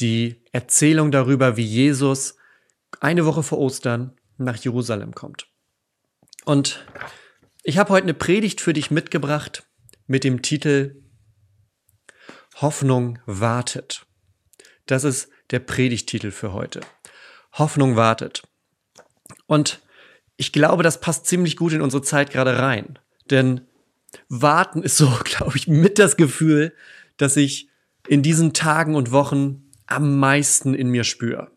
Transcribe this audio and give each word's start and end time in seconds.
Die 0.00 0.42
Erzählung 0.52 1.10
darüber, 1.10 1.56
wie 1.56 1.64
Jesus 1.64 2.36
eine 3.00 3.26
Woche 3.26 3.42
vor 3.42 3.58
Ostern 3.58 4.12
nach 4.38 4.56
Jerusalem 4.56 5.14
kommt. 5.14 5.46
Und 6.44 6.84
ich 7.62 7.78
habe 7.78 7.90
heute 7.90 8.04
eine 8.04 8.14
Predigt 8.14 8.60
für 8.60 8.72
dich 8.72 8.90
mitgebracht 8.90 9.66
mit 10.06 10.24
dem 10.24 10.42
Titel 10.42 11.02
Hoffnung 12.56 13.18
wartet. 13.26 14.06
Das 14.86 15.04
ist 15.04 15.28
der 15.50 15.60
Predigtitel 15.60 16.30
für 16.30 16.52
heute. 16.52 16.80
Hoffnung 17.52 17.96
wartet. 17.96 18.42
Und 19.46 19.80
ich 20.36 20.52
glaube, 20.52 20.82
das 20.82 21.00
passt 21.00 21.26
ziemlich 21.26 21.56
gut 21.56 21.72
in 21.72 21.80
unsere 21.80 22.02
Zeit 22.02 22.30
gerade 22.30 22.58
rein. 22.58 22.98
Denn 23.30 23.62
warten 24.28 24.82
ist 24.82 24.96
so, 24.96 25.08
glaube 25.24 25.56
ich, 25.56 25.68
mit 25.68 25.98
das 25.98 26.16
Gefühl, 26.16 26.74
dass 27.16 27.36
ich 27.36 27.68
in 28.06 28.22
diesen 28.22 28.52
Tagen 28.52 28.94
und 28.94 29.12
Wochen 29.12 29.63
am 29.94 30.18
meisten 30.18 30.74
in 30.74 30.88
mir 30.88 31.04
spüre. 31.04 31.50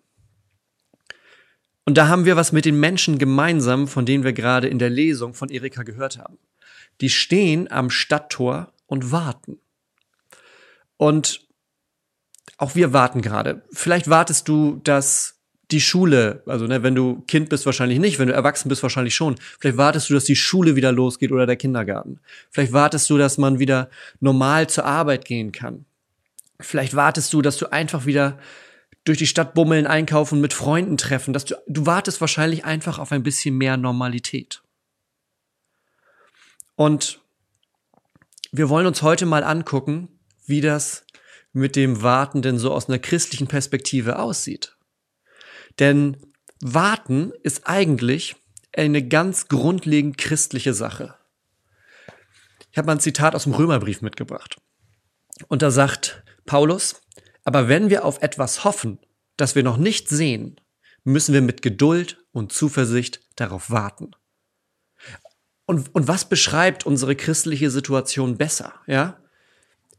Und 1.86 1.98
da 1.98 2.10
haben 2.10 2.26
wir 2.26 2.36
was 2.36 2.52
mit 2.52 2.66
den 2.66 2.80
Menschen 2.80 3.18
gemeinsam, 3.18 3.88
von 3.88 4.06
denen 4.06 4.24
wir 4.24 4.34
gerade 4.34 4.68
in 4.68 4.78
der 4.78 4.90
Lesung 4.90 5.34
von 5.34 5.50
Erika 5.50 5.84
gehört 5.84 6.18
haben. 6.18 6.38
Die 7.00 7.10
stehen 7.10 7.72
am 7.72 7.90
Stadttor 7.90 8.74
und 8.88 9.12
warten. 9.12 9.60
Und 10.98 11.48
auch 12.58 12.76
wir 12.76 12.92
warten 12.92 13.22
gerade. 13.22 13.64
Vielleicht 13.72 14.10
wartest 14.10 14.48
du, 14.48 14.82
dass 14.84 15.38
die 15.72 15.82
Schule, 15.82 16.44
also 16.46 16.66
ne, 16.66 16.82
wenn 16.82 16.96
du 16.96 17.24
Kind 17.28 17.50
bist, 17.50 17.66
wahrscheinlich 17.66 18.00
nicht, 18.00 18.20
wenn 18.20 18.28
du 18.28 18.34
erwachsen 18.34 18.70
bist, 18.70 18.84
wahrscheinlich 18.84 19.16
schon. 19.16 19.36
Vielleicht 19.60 19.78
wartest 19.78 20.10
du, 20.10 20.14
dass 20.14 20.24
die 20.24 20.36
Schule 20.36 20.76
wieder 20.76 20.92
losgeht 20.92 21.32
oder 21.32 21.46
der 21.46 21.58
Kindergarten. 21.58 22.20
Vielleicht 22.50 22.74
wartest 22.74 23.10
du, 23.10 23.18
dass 23.18 23.38
man 23.38 23.60
wieder 23.60 23.90
normal 24.20 24.68
zur 24.68 24.86
Arbeit 24.86 25.26
gehen 25.26 25.52
kann. 25.52 25.86
Vielleicht 26.60 26.96
wartest 26.96 27.34
du, 27.34 27.42
dass 27.42 27.58
du 27.58 27.72
einfach 27.72 28.06
wieder 28.06 28.40
durch 29.04 29.18
die 29.18 29.28
Stadt 29.28 29.54
bummeln, 29.54 29.88
einkaufen, 29.88 30.42
mit 30.42 30.54
Freunden 30.54 30.98
treffen, 30.98 31.34
dass 31.34 31.46
du, 31.46 31.56
du 31.68 31.86
wartest 31.86 32.20
wahrscheinlich 32.20 32.66
einfach 32.66 33.00
auf 33.00 33.12
ein 33.12 33.24
bisschen 33.24 33.58
mehr 33.58 33.78
Normalität. 33.78 34.62
Und 36.76 37.22
wir 38.52 38.70
wollen 38.70 38.88
uns 38.88 39.02
heute 39.02 39.26
mal 39.26 39.44
angucken, 39.44 40.20
wie 40.46 40.62
das 40.62 41.06
mit 41.54 41.76
dem 41.76 42.02
Warten 42.02 42.42
denn 42.42 42.60
so 42.60 42.72
aus 42.72 42.88
einer 42.88 43.00
christlichen 43.00 43.48
Perspektive 43.48 44.20
aussieht. 44.20 44.76
Denn 45.80 46.18
Warten 46.62 47.32
ist 47.44 47.68
eigentlich 47.68 48.36
eine 48.76 49.08
ganz 49.08 49.48
grundlegend 49.48 50.18
christliche 50.18 50.74
Sache. 50.74 51.16
Ich 52.72 52.78
habe 52.78 52.88
mal 52.88 52.94
ein 52.94 53.00
Zitat 53.00 53.36
aus 53.36 53.44
dem 53.44 53.54
Römerbrief 53.54 54.02
mitgebracht. 54.02 54.58
Und 55.48 55.62
da 55.62 55.72
sagt 55.72 56.24
Paulus, 56.48 57.02
aber 57.44 57.68
wenn 57.68 57.92
wir 57.92 58.04
auf 58.04 58.24
etwas 58.24 58.64
hoffen, 58.64 58.98
das 59.38 59.54
wir 59.54 59.62
noch 59.62 59.78
nicht 59.78 60.10
sehen, 60.10 60.60
müssen 61.04 61.34
wir 61.34 61.42
mit 61.42 61.62
Geduld 61.62 62.26
und 62.32 62.52
Zuversicht 62.52 63.22
darauf 63.36 63.70
warten. 63.70 64.12
Und, 65.66 65.94
und 65.94 66.08
was 66.08 66.28
beschreibt 66.28 66.86
unsere 66.86 67.16
christliche 67.16 67.70
Situation 67.70 68.38
besser? 68.38 68.74
Ja? 68.88 69.20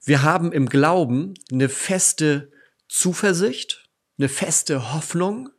Wir 0.05 0.23
haben 0.23 0.53
im 0.53 0.69
Glauben 0.69 1.35
eine 1.53 1.69
feste 1.69 2.51
Zuversicht, 2.89 3.89
eine 4.19 4.29
feste 4.29 4.93
Hoffnung, 4.93 5.51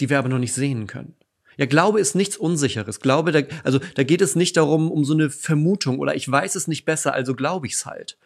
die 0.00 0.10
wir 0.10 0.18
aber 0.18 0.28
noch 0.28 0.38
nicht 0.38 0.54
sehen 0.54 0.86
können. 0.86 1.16
Ja, 1.56 1.66
Glaube 1.66 2.00
ist 2.00 2.14
nichts 2.14 2.36
Unsicheres. 2.36 3.00
Glaube, 3.00 3.32
da, 3.32 3.42
also 3.62 3.78
da 3.94 4.02
geht 4.02 4.20
es 4.20 4.34
nicht 4.34 4.56
darum, 4.56 4.90
um 4.90 5.04
so 5.04 5.14
eine 5.14 5.30
Vermutung 5.30 5.98
oder 5.98 6.14
ich 6.14 6.30
weiß 6.30 6.54
es 6.56 6.68
nicht 6.68 6.84
besser, 6.84 7.12
also 7.12 7.34
glaube 7.34 7.66
ich 7.66 7.74
es 7.74 7.86
halt 7.86 8.18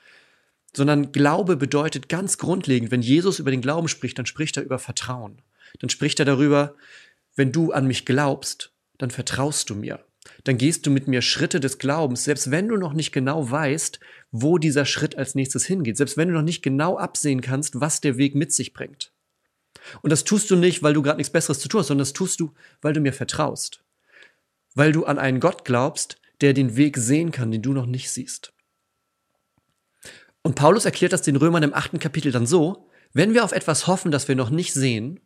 sondern 0.74 1.12
Glaube 1.12 1.56
bedeutet 1.56 2.08
ganz 2.08 2.38
grundlegend, 2.38 2.90
wenn 2.90 3.02
Jesus 3.02 3.38
über 3.38 3.50
den 3.50 3.60
Glauben 3.62 3.88
spricht, 3.88 4.18
dann 4.18 4.26
spricht 4.26 4.56
er 4.56 4.62
über 4.62 4.78
Vertrauen. 4.78 5.42
Dann 5.80 5.90
spricht 5.90 6.18
er 6.18 6.24
darüber, 6.24 6.74
wenn 7.36 7.52
du 7.52 7.72
an 7.72 7.86
mich 7.86 8.04
glaubst, 8.04 8.72
dann 8.98 9.10
vertraust 9.10 9.70
du 9.70 9.74
mir. 9.74 10.04
Dann 10.44 10.58
gehst 10.58 10.86
du 10.86 10.90
mit 10.90 11.08
mir 11.08 11.22
Schritte 11.22 11.60
des 11.60 11.78
Glaubens, 11.78 12.24
selbst 12.24 12.50
wenn 12.50 12.68
du 12.68 12.76
noch 12.76 12.92
nicht 12.92 13.12
genau 13.12 13.50
weißt, 13.50 14.00
wo 14.30 14.58
dieser 14.58 14.84
Schritt 14.84 15.16
als 15.16 15.34
nächstes 15.34 15.64
hingeht, 15.64 15.96
selbst 15.96 16.16
wenn 16.16 16.28
du 16.28 16.34
noch 16.34 16.42
nicht 16.42 16.62
genau 16.62 16.98
absehen 16.98 17.40
kannst, 17.40 17.80
was 17.80 18.00
der 18.00 18.16
Weg 18.18 18.34
mit 18.34 18.52
sich 18.52 18.72
bringt. 18.72 19.12
Und 20.02 20.10
das 20.10 20.24
tust 20.24 20.50
du 20.50 20.56
nicht, 20.56 20.82
weil 20.82 20.92
du 20.92 21.02
gerade 21.02 21.18
nichts 21.18 21.32
Besseres 21.32 21.60
zu 21.60 21.68
tun 21.68 21.80
hast, 21.80 21.88
sondern 21.88 22.02
das 22.02 22.12
tust 22.12 22.40
du, 22.40 22.52
weil 22.82 22.92
du 22.92 23.00
mir 23.00 23.12
vertraust. 23.12 23.82
Weil 24.74 24.92
du 24.92 25.04
an 25.04 25.18
einen 25.18 25.40
Gott 25.40 25.64
glaubst, 25.64 26.20
der 26.40 26.52
den 26.52 26.76
Weg 26.76 26.96
sehen 26.98 27.32
kann, 27.32 27.50
den 27.50 27.62
du 27.62 27.72
noch 27.72 27.86
nicht 27.86 28.10
siehst. 28.10 28.52
Und 30.42 30.54
Paulus 30.54 30.84
erklärt 30.84 31.12
das 31.12 31.22
den 31.22 31.36
Römern 31.36 31.62
im 31.62 31.74
achten 31.74 31.98
Kapitel 31.98 32.32
dann 32.32 32.46
so, 32.46 32.88
wenn 33.12 33.34
wir 33.34 33.44
auf 33.44 33.52
etwas 33.52 33.86
hoffen, 33.86 34.10
das 34.10 34.28
wir 34.28 34.36
noch 34.36 34.50
nicht 34.50 34.72
sehen, 34.72 35.20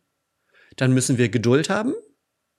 dann 0.77 0.93
müssen 0.93 1.17
wir 1.17 1.29
Geduld 1.29 1.69
haben 1.69 1.93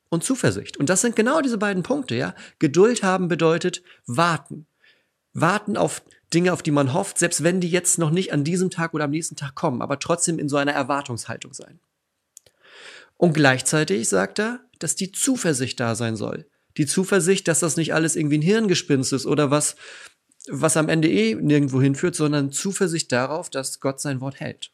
und 0.09 0.25
Zuversicht. 0.25 0.77
Und 0.77 0.89
das 0.89 1.01
sind 1.01 1.17
genau 1.17 1.41
diese 1.41 1.59
beiden 1.59 1.83
Punkte, 1.83 2.15
ja. 2.15 2.35
Geduld 2.59 3.03
haben 3.03 3.29
bedeutet 3.29 3.83
warten. 4.07 4.67
Warten 5.33 5.77
auf 5.77 6.03
Dinge, 6.33 6.53
auf 6.53 6.63
die 6.63 6.71
man 6.71 6.93
hofft, 6.93 7.19
selbst 7.19 7.43
wenn 7.43 7.61
die 7.61 7.71
jetzt 7.71 7.99
noch 7.99 8.11
nicht 8.11 8.33
an 8.33 8.45
diesem 8.45 8.71
Tag 8.71 8.95
oder 8.95 9.05
am 9.05 9.11
nächsten 9.11 9.37
Tag 9.37 9.55
kommen, 9.55 9.83
aber 9.83 9.99
trotzdem 9.99 10.39
in 10.39 10.49
so 10.49 10.57
einer 10.57 10.73
Erwartungshaltung 10.73 11.55
sein. 11.55 11.81
Und 13.17 13.35
gleichzeitig 13.35 14.09
sagt 14.09 14.39
er, 14.39 14.61
dass 14.79 14.97
die 14.97 15.13
Zuversicht 15.13 15.79
da 15.81 15.95
sein 15.95 16.17
soll. 16.17 16.49
Die 16.77 16.87
Zuversicht, 16.87 17.47
dass 17.47 17.61
das 17.61 17.77
nicht 17.77 17.95
alles 17.95 18.17
irgendwie 18.17 18.39
ein 18.39 18.43
Hirngespinst 18.43 19.13
ist 19.13 19.27
oder 19.27 19.51
was, 19.51 19.77
was 20.49 20.77
am 20.77 20.89
Ende 20.89 21.09
eh 21.09 21.35
nirgendwo 21.35 21.81
hinführt, 21.81 22.15
sondern 22.15 22.53
Zuversicht 22.53 23.11
darauf, 23.13 23.51
dass 23.51 23.81
Gott 23.81 24.01
sein 24.01 24.21
Wort 24.21 24.41
hält. 24.41 24.71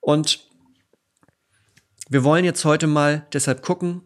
Und 0.00 0.48
wir 2.08 2.24
wollen 2.24 2.44
jetzt 2.44 2.64
heute 2.64 2.86
mal 2.86 3.26
deshalb 3.32 3.62
gucken, 3.62 4.02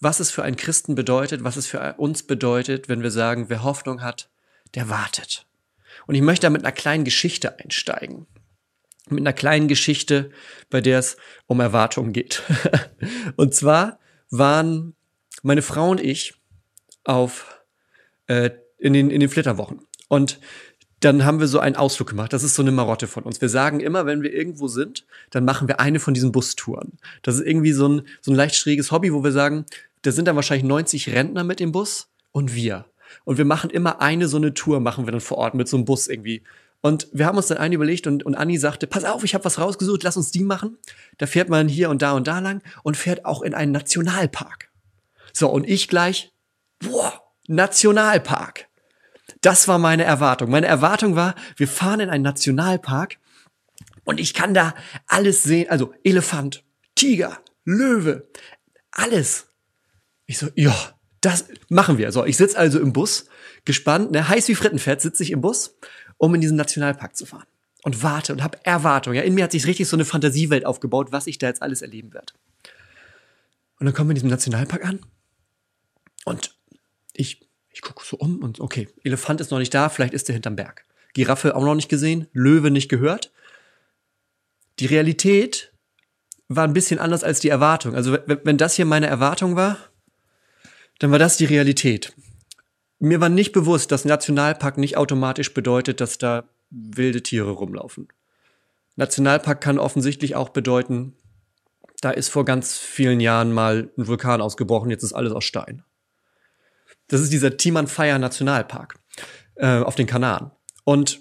was 0.00 0.20
es 0.20 0.30
für 0.30 0.42
einen 0.42 0.56
Christen 0.56 0.94
bedeutet, 0.94 1.44
was 1.44 1.56
es 1.56 1.66
für 1.66 1.94
uns 1.98 2.22
bedeutet, 2.24 2.88
wenn 2.88 3.02
wir 3.02 3.10
sagen, 3.10 3.48
wer 3.48 3.62
Hoffnung 3.62 4.02
hat, 4.02 4.28
der 4.74 4.88
wartet. 4.88 5.46
Und 6.06 6.14
ich 6.14 6.22
möchte 6.22 6.46
da 6.46 6.50
mit 6.50 6.62
einer 6.62 6.72
kleinen 6.72 7.04
Geschichte 7.04 7.58
einsteigen. 7.58 8.26
Mit 9.08 9.20
einer 9.20 9.32
kleinen 9.32 9.68
Geschichte, 9.68 10.30
bei 10.70 10.80
der 10.80 10.98
es 10.98 11.16
um 11.46 11.60
Erwartungen 11.60 12.12
geht. 12.12 12.42
und 13.36 13.54
zwar 13.54 13.98
waren 14.30 14.96
meine 15.42 15.62
Frau 15.62 15.90
und 15.90 16.00
ich 16.00 16.34
auf 17.04 17.62
äh, 18.26 18.50
in 18.84 18.92
den, 18.92 19.10
in 19.10 19.20
den 19.20 19.28
Flitterwochen. 19.28 19.80
Und 20.08 20.38
dann 21.00 21.24
haben 21.24 21.40
wir 21.40 21.48
so 21.48 21.58
einen 21.58 21.76
Ausflug 21.76 22.08
gemacht. 22.08 22.32
Das 22.32 22.42
ist 22.42 22.54
so 22.54 22.62
eine 22.62 22.70
Marotte 22.70 23.06
von 23.06 23.24
uns. 23.24 23.40
Wir 23.40 23.48
sagen 23.48 23.80
immer, 23.80 24.06
wenn 24.06 24.22
wir 24.22 24.32
irgendwo 24.32 24.68
sind, 24.68 25.06
dann 25.30 25.44
machen 25.44 25.68
wir 25.68 25.80
eine 25.80 26.00
von 26.00 26.14
diesen 26.14 26.32
Bustouren. 26.32 26.98
Das 27.22 27.36
ist 27.36 27.46
irgendwie 27.46 27.72
so 27.72 27.88
ein, 27.88 28.02
so 28.20 28.30
ein 28.32 28.34
leicht 28.34 28.54
schräges 28.54 28.90
Hobby, 28.90 29.12
wo 29.12 29.24
wir 29.24 29.32
sagen, 29.32 29.66
da 30.02 30.12
sind 30.12 30.28
dann 30.28 30.36
wahrscheinlich 30.36 30.64
90 30.64 31.10
Rentner 31.10 31.44
mit 31.44 31.60
dem 31.60 31.72
Bus 31.72 32.08
und 32.32 32.54
wir. 32.54 32.86
Und 33.24 33.38
wir 33.38 33.44
machen 33.44 33.70
immer 33.70 34.00
eine 34.00 34.28
so 34.28 34.36
eine 34.36 34.54
Tour, 34.54 34.80
machen 34.80 35.06
wir 35.06 35.12
dann 35.12 35.20
vor 35.20 35.38
Ort 35.38 35.54
mit 35.54 35.68
so 35.68 35.76
einem 35.76 35.84
Bus 35.84 36.08
irgendwie. 36.08 36.42
Und 36.80 37.08
wir 37.12 37.26
haben 37.26 37.36
uns 37.36 37.46
dann 37.46 37.58
eine 37.58 37.74
überlegt 37.74 38.06
und, 38.06 38.24
und 38.24 38.34
Anni 38.34 38.58
sagte, 38.58 38.86
pass 38.86 39.04
auf, 39.04 39.24
ich 39.24 39.34
habe 39.34 39.44
was 39.44 39.58
rausgesucht, 39.58 40.02
lass 40.02 40.16
uns 40.16 40.30
die 40.30 40.44
machen. 40.44 40.78
Da 41.16 41.26
fährt 41.26 41.48
man 41.48 41.68
hier 41.68 41.88
und 41.88 42.02
da 42.02 42.12
und 42.12 42.26
da 42.26 42.40
lang 42.40 42.62
und 42.82 42.96
fährt 42.96 43.24
auch 43.24 43.40
in 43.40 43.54
einen 43.54 43.72
Nationalpark. 43.72 44.70
So, 45.32 45.48
und 45.48 45.68
ich 45.68 45.88
gleich, 45.88 46.32
boah, 46.80 47.22
Nationalpark. 47.46 48.68
Das 49.44 49.68
war 49.68 49.78
meine 49.78 50.04
Erwartung. 50.04 50.50
Meine 50.50 50.66
Erwartung 50.66 51.16
war, 51.16 51.34
wir 51.56 51.68
fahren 51.68 52.00
in 52.00 52.08
einen 52.08 52.24
Nationalpark 52.24 53.18
und 54.04 54.18
ich 54.18 54.32
kann 54.32 54.54
da 54.54 54.74
alles 55.06 55.42
sehen. 55.42 55.68
Also 55.68 55.92
Elefant, 56.02 56.64
Tiger, 56.94 57.38
Löwe, 57.66 58.26
alles. 58.90 59.48
Ich 60.24 60.38
so, 60.38 60.48
ja, 60.54 60.74
das 61.20 61.44
machen 61.68 61.98
wir. 61.98 62.10
So, 62.10 62.24
ich 62.24 62.38
sitze 62.38 62.56
also 62.56 62.80
im 62.80 62.94
Bus, 62.94 63.26
gespannt, 63.66 64.12
ne, 64.12 64.26
heiß 64.26 64.48
wie 64.48 64.54
Frittenfett 64.54 65.02
sitze 65.02 65.22
ich 65.22 65.30
im 65.30 65.42
Bus, 65.42 65.76
um 66.16 66.34
in 66.34 66.40
diesen 66.40 66.56
Nationalpark 66.56 67.14
zu 67.14 67.26
fahren. 67.26 67.46
Und 67.82 68.02
warte 68.02 68.32
und 68.32 68.42
habe 68.42 68.58
Erwartung. 68.64 69.12
Ja, 69.12 69.20
in 69.20 69.34
mir 69.34 69.44
hat 69.44 69.52
sich 69.52 69.66
richtig 69.66 69.88
so 69.88 69.96
eine 69.96 70.06
Fantasiewelt 70.06 70.64
aufgebaut, 70.64 71.12
was 71.12 71.26
ich 71.26 71.36
da 71.36 71.48
jetzt 71.48 71.60
alles 71.60 71.82
erleben 71.82 72.14
werde. 72.14 72.32
Und 73.78 73.84
dann 73.84 73.94
kommen 73.94 74.08
wir 74.08 74.12
in 74.12 74.16
diesem 74.16 74.30
Nationalpark 74.30 74.86
an. 74.86 75.00
Und 76.24 76.56
ich 77.12 77.46
ich 77.74 77.82
gucke 77.82 78.04
so 78.04 78.16
um 78.16 78.38
und 78.38 78.60
okay, 78.60 78.88
Elefant 79.02 79.40
ist 79.40 79.50
noch 79.50 79.58
nicht 79.58 79.74
da, 79.74 79.88
vielleicht 79.88 80.14
ist 80.14 80.28
er 80.30 80.34
hinterm 80.34 80.56
Berg. 80.56 80.84
Giraffe 81.12 81.54
auch 81.54 81.64
noch 81.64 81.74
nicht 81.74 81.88
gesehen, 81.88 82.28
Löwe 82.32 82.70
nicht 82.70 82.88
gehört. 82.88 83.32
die 84.80 84.86
Realität 84.86 85.72
war 86.48 86.64
ein 86.64 86.72
bisschen 86.72 86.98
anders 86.98 87.24
als 87.24 87.40
die 87.40 87.48
Erwartung. 87.48 87.94
Also 87.94 88.18
wenn 88.26 88.58
das 88.58 88.74
hier 88.74 88.84
meine 88.84 89.06
Erwartung 89.06 89.56
war, 89.56 89.78
dann 90.98 91.10
war 91.10 91.18
das 91.18 91.36
die 91.36 91.44
Realität. 91.44 92.12
Mir 92.98 93.20
war 93.20 93.28
nicht 93.28 93.52
bewusst, 93.52 93.92
dass 93.92 94.04
Nationalpark 94.04 94.78
nicht 94.78 94.96
automatisch 94.96 95.54
bedeutet, 95.54 96.00
dass 96.00 96.18
da 96.18 96.48
wilde 96.70 97.22
Tiere 97.22 97.50
rumlaufen. 97.50 98.08
Nationalpark 98.96 99.60
kann 99.60 99.78
offensichtlich 99.78 100.36
auch 100.36 100.50
bedeuten, 100.50 101.16
da 102.00 102.10
ist 102.10 102.28
vor 102.28 102.44
ganz 102.44 102.76
vielen 102.78 103.20
Jahren 103.20 103.52
mal 103.52 103.90
ein 103.96 104.06
Vulkan 104.06 104.40
ausgebrochen, 104.40 104.90
jetzt 104.90 105.02
ist 105.02 105.12
alles 105.12 105.32
aus 105.32 105.44
Stein. 105.44 105.84
Das 107.08 107.20
ist 107.20 107.32
dieser 107.32 107.56
Timanfaya 107.56 108.18
Nationalpark 108.18 108.96
äh, 109.56 109.78
auf 109.78 109.94
den 109.94 110.06
Kanaren. 110.06 110.50
Und 110.84 111.20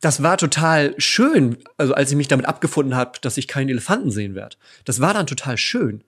das 0.00 0.22
war 0.22 0.36
total 0.36 0.94
schön, 0.98 1.58
also 1.78 1.94
als 1.94 2.10
ich 2.10 2.16
mich 2.16 2.28
damit 2.28 2.46
abgefunden 2.46 2.96
habe, 2.96 3.18
dass 3.20 3.36
ich 3.38 3.48
keinen 3.48 3.68
Elefanten 3.68 4.10
sehen 4.10 4.34
werde. 4.34 4.56
Das 4.84 5.00
war 5.00 5.14
dann 5.14 5.26
total 5.26 5.56
schön. 5.56 6.04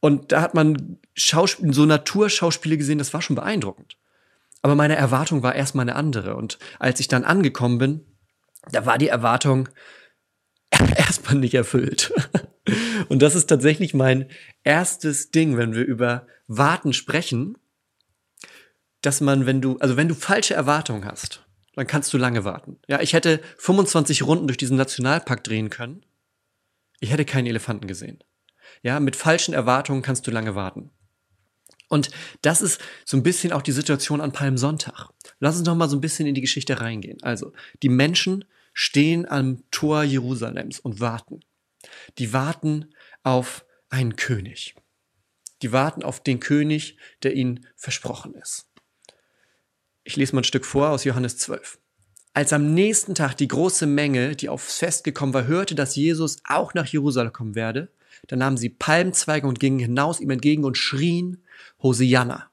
Und 0.00 0.32
da 0.32 0.40
hat 0.40 0.54
man 0.54 0.98
Schauspiel, 1.14 1.74
so 1.74 1.84
Naturschauspiele 1.84 2.78
gesehen, 2.78 2.98
das 2.98 3.12
war 3.12 3.20
schon 3.20 3.36
beeindruckend. 3.36 3.96
Aber 4.62 4.74
meine 4.74 4.96
Erwartung 4.96 5.42
war 5.42 5.54
erstmal 5.54 5.84
eine 5.84 5.96
andere. 5.96 6.36
Und 6.36 6.58
als 6.78 7.00
ich 7.00 7.08
dann 7.08 7.24
angekommen 7.24 7.78
bin, 7.78 8.00
da 8.72 8.86
war 8.86 8.98
die 8.98 9.08
Erwartung 9.08 9.68
erstmal 10.96 11.34
nicht 11.36 11.54
erfüllt. 11.54 12.12
Und 13.08 13.22
das 13.22 13.34
ist 13.34 13.46
tatsächlich 13.46 13.94
mein 13.94 14.26
erstes 14.62 15.30
Ding, 15.30 15.56
wenn 15.56 15.74
wir 15.74 15.84
über 15.84 16.26
Warten 16.46 16.92
sprechen, 16.92 17.56
dass 19.02 19.20
man, 19.20 19.46
wenn 19.46 19.60
du, 19.60 19.78
also 19.78 19.96
wenn 19.96 20.08
du 20.08 20.14
falsche 20.14 20.54
Erwartungen 20.54 21.04
hast, 21.04 21.44
dann 21.74 21.86
kannst 21.86 22.12
du 22.12 22.18
lange 22.18 22.44
warten. 22.44 22.78
Ja, 22.88 23.00
ich 23.00 23.12
hätte 23.12 23.40
25 23.58 24.24
Runden 24.24 24.46
durch 24.46 24.58
diesen 24.58 24.76
Nationalpark 24.76 25.44
drehen 25.44 25.70
können. 25.70 26.04
Ich 27.00 27.10
hätte 27.10 27.24
keinen 27.24 27.46
Elefanten 27.46 27.86
gesehen. 27.86 28.22
Ja, 28.82 29.00
mit 29.00 29.16
falschen 29.16 29.54
Erwartungen 29.54 30.02
kannst 30.02 30.26
du 30.26 30.30
lange 30.30 30.54
warten. 30.54 30.90
Und 31.88 32.10
das 32.42 32.62
ist 32.62 32.80
so 33.04 33.16
ein 33.16 33.22
bisschen 33.22 33.52
auch 33.52 33.62
die 33.62 33.72
Situation 33.72 34.20
an 34.20 34.32
Palmsonntag. 34.32 35.08
Lass 35.40 35.56
uns 35.58 35.66
noch 35.66 35.74
mal 35.74 35.88
so 35.88 35.96
ein 35.96 36.00
bisschen 36.00 36.26
in 36.26 36.34
die 36.34 36.40
Geschichte 36.40 36.80
reingehen. 36.80 37.20
Also, 37.22 37.52
die 37.82 37.88
Menschen 37.88 38.44
stehen 38.72 39.28
am 39.28 39.64
Tor 39.70 40.04
Jerusalems 40.04 40.78
und 40.78 41.00
warten. 41.00 41.40
Die 42.18 42.32
warten 42.32 42.94
auf 43.24 43.64
einen 43.88 44.14
König. 44.14 44.76
Die 45.62 45.72
warten 45.72 46.04
auf 46.04 46.22
den 46.22 46.38
König, 46.38 46.96
der 47.22 47.34
ihnen 47.34 47.66
versprochen 47.76 48.34
ist. 48.34 48.69
Ich 50.04 50.16
lese 50.16 50.34
mal 50.34 50.40
ein 50.40 50.44
Stück 50.44 50.64
vor 50.64 50.90
aus 50.90 51.04
Johannes 51.04 51.36
12. 51.36 51.78
Als 52.32 52.52
am 52.52 52.72
nächsten 52.72 53.14
Tag 53.14 53.36
die 53.36 53.48
große 53.48 53.86
Menge, 53.86 54.34
die 54.34 54.48
aufs 54.48 54.78
Fest 54.78 55.04
gekommen 55.04 55.34
war, 55.34 55.46
hörte, 55.46 55.74
dass 55.74 55.96
Jesus 55.96 56.38
auch 56.44 56.74
nach 56.74 56.86
Jerusalem 56.86 57.32
kommen 57.32 57.54
werde, 57.54 57.90
dann 58.28 58.38
nahmen 58.38 58.56
sie 58.56 58.70
Palmzweige 58.70 59.46
und 59.46 59.60
gingen 59.60 59.78
hinaus 59.78 60.20
ihm 60.20 60.30
entgegen 60.30 60.64
und 60.64 60.78
schrien, 60.78 61.44
Hosianna. 61.82 62.50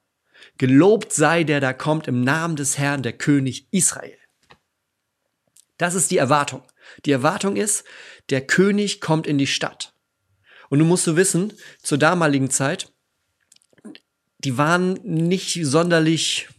Gelobt 0.58 1.14
sei 1.14 1.44
der 1.44 1.60
da 1.62 1.74
kommt 1.74 2.08
im 2.08 2.22
Namen 2.22 2.56
des 2.56 2.78
Herrn, 2.78 3.04
der 3.04 3.14
König 3.14 3.68
Israel. 3.72 4.18
Das 5.78 5.94
ist 5.94 6.12
die 6.12 6.18
Erwartung. 6.18 6.64
Die 7.06 7.12
Erwartung 7.12 7.56
ist, 7.56 7.84
der 8.30 8.46
König 8.46 9.00
kommt 9.00 9.28
in 9.28 9.38
die 9.38 9.48
Stadt. 9.48 9.94
Und 10.70 10.80
du 10.80 10.86
musst 10.86 11.04
so 11.04 11.16
wissen, 11.16 11.54
zur 11.82 11.98
damaligen 11.98 12.50
Zeit, 12.50 12.92
die 14.40 14.58
waren 14.58 14.94
nicht 15.04 15.60
sonderlich 15.66 16.50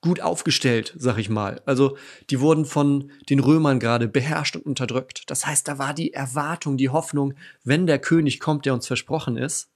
gut 0.00 0.20
aufgestellt, 0.20 0.94
sag 0.96 1.18
ich 1.18 1.28
mal. 1.28 1.60
Also 1.66 1.96
die 2.30 2.40
wurden 2.40 2.64
von 2.64 3.10
den 3.28 3.40
Römern 3.40 3.80
gerade 3.80 4.08
beherrscht 4.08 4.56
und 4.56 4.64
unterdrückt. 4.64 5.28
Das 5.30 5.46
heißt, 5.46 5.66
da 5.66 5.78
war 5.78 5.94
die 5.94 6.12
Erwartung, 6.12 6.76
die 6.76 6.88
Hoffnung, 6.88 7.34
wenn 7.64 7.86
der 7.86 7.98
König 7.98 8.38
kommt, 8.38 8.64
der 8.66 8.74
uns 8.74 8.86
versprochen 8.86 9.36
ist, 9.36 9.70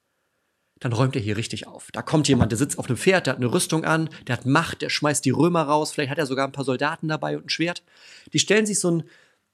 dann 0.79 0.93
räumt 0.93 1.15
er 1.15 1.23
hier 1.23 1.37
richtig 1.37 1.67
auf. 1.67 1.89
Da 1.93 2.03
kommt 2.03 2.29
jemand, 2.29 2.51
der 2.51 2.59
sitzt 2.59 2.79
auf 2.79 2.87
einem 2.87 2.97
Pferd, 2.97 3.27
der 3.27 3.35
hat 3.35 3.41
eine 3.41 3.53
Rüstung 3.53 3.85
an, 3.85 4.11
der 4.27 4.37
hat 4.37 4.47
Macht, 4.47 4.83
der 4.83 4.91
schmeißt 4.91 5.25
die 5.25 5.31
Römer 5.31 5.63
raus, 5.63 5.93
vielleicht 5.93 6.11
hat 6.11 6.19
er 6.19 6.27
sogar 6.27 6.47
ein 6.47 6.53
paar 6.53 6.65
Soldaten 6.65 7.09
dabei 7.09 7.37
und 7.37 7.47
ein 7.47 7.51
Schwert. 7.51 7.85
Die 8.33 8.41
stellen 8.41 8.67
sich 8.67 8.81
so 8.81 8.91
ein, 8.91 9.03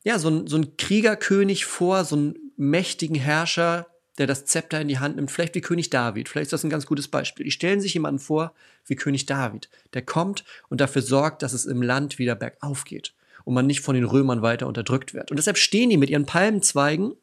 ja, 0.04 0.18
so 0.18 0.28
ein, 0.28 0.46
so 0.46 0.56
ein 0.56 0.76
Kriegerkönig 0.76 1.66
vor, 1.66 2.04
so 2.04 2.16
einen 2.16 2.52
mächtigen 2.56 3.16
Herrscher, 3.16 3.86
der 4.18 4.26
das 4.26 4.44
Zepter 4.44 4.80
in 4.80 4.88
die 4.88 4.98
Hand 4.98 5.16
nimmt, 5.16 5.30
vielleicht 5.30 5.54
wie 5.54 5.60
König 5.60 5.90
David. 5.90 6.28
Vielleicht 6.28 6.46
ist 6.46 6.52
das 6.52 6.64
ein 6.64 6.70
ganz 6.70 6.86
gutes 6.86 7.08
Beispiel. 7.08 7.44
Die 7.44 7.50
stellen 7.50 7.80
sich 7.80 7.94
jemanden 7.94 8.18
vor 8.18 8.52
wie 8.86 8.96
König 8.96 9.26
David, 9.26 9.70
der 9.94 10.02
kommt 10.02 10.44
und 10.68 10.80
dafür 10.80 11.02
sorgt, 11.02 11.42
dass 11.42 11.52
es 11.52 11.66
im 11.66 11.82
Land 11.82 12.18
wieder 12.18 12.34
bergauf 12.34 12.84
geht 12.84 13.14
und 13.44 13.54
man 13.54 13.66
nicht 13.66 13.80
von 13.80 13.94
den 13.94 14.04
Römern 14.04 14.42
weiter 14.42 14.66
unterdrückt 14.66 15.14
wird. 15.14 15.30
Und 15.30 15.36
deshalb 15.36 15.56
stehen 15.56 15.90
die 15.90 15.96
mit 15.96 16.10
ihren 16.10 16.26
Palmenzweigen 16.26 17.14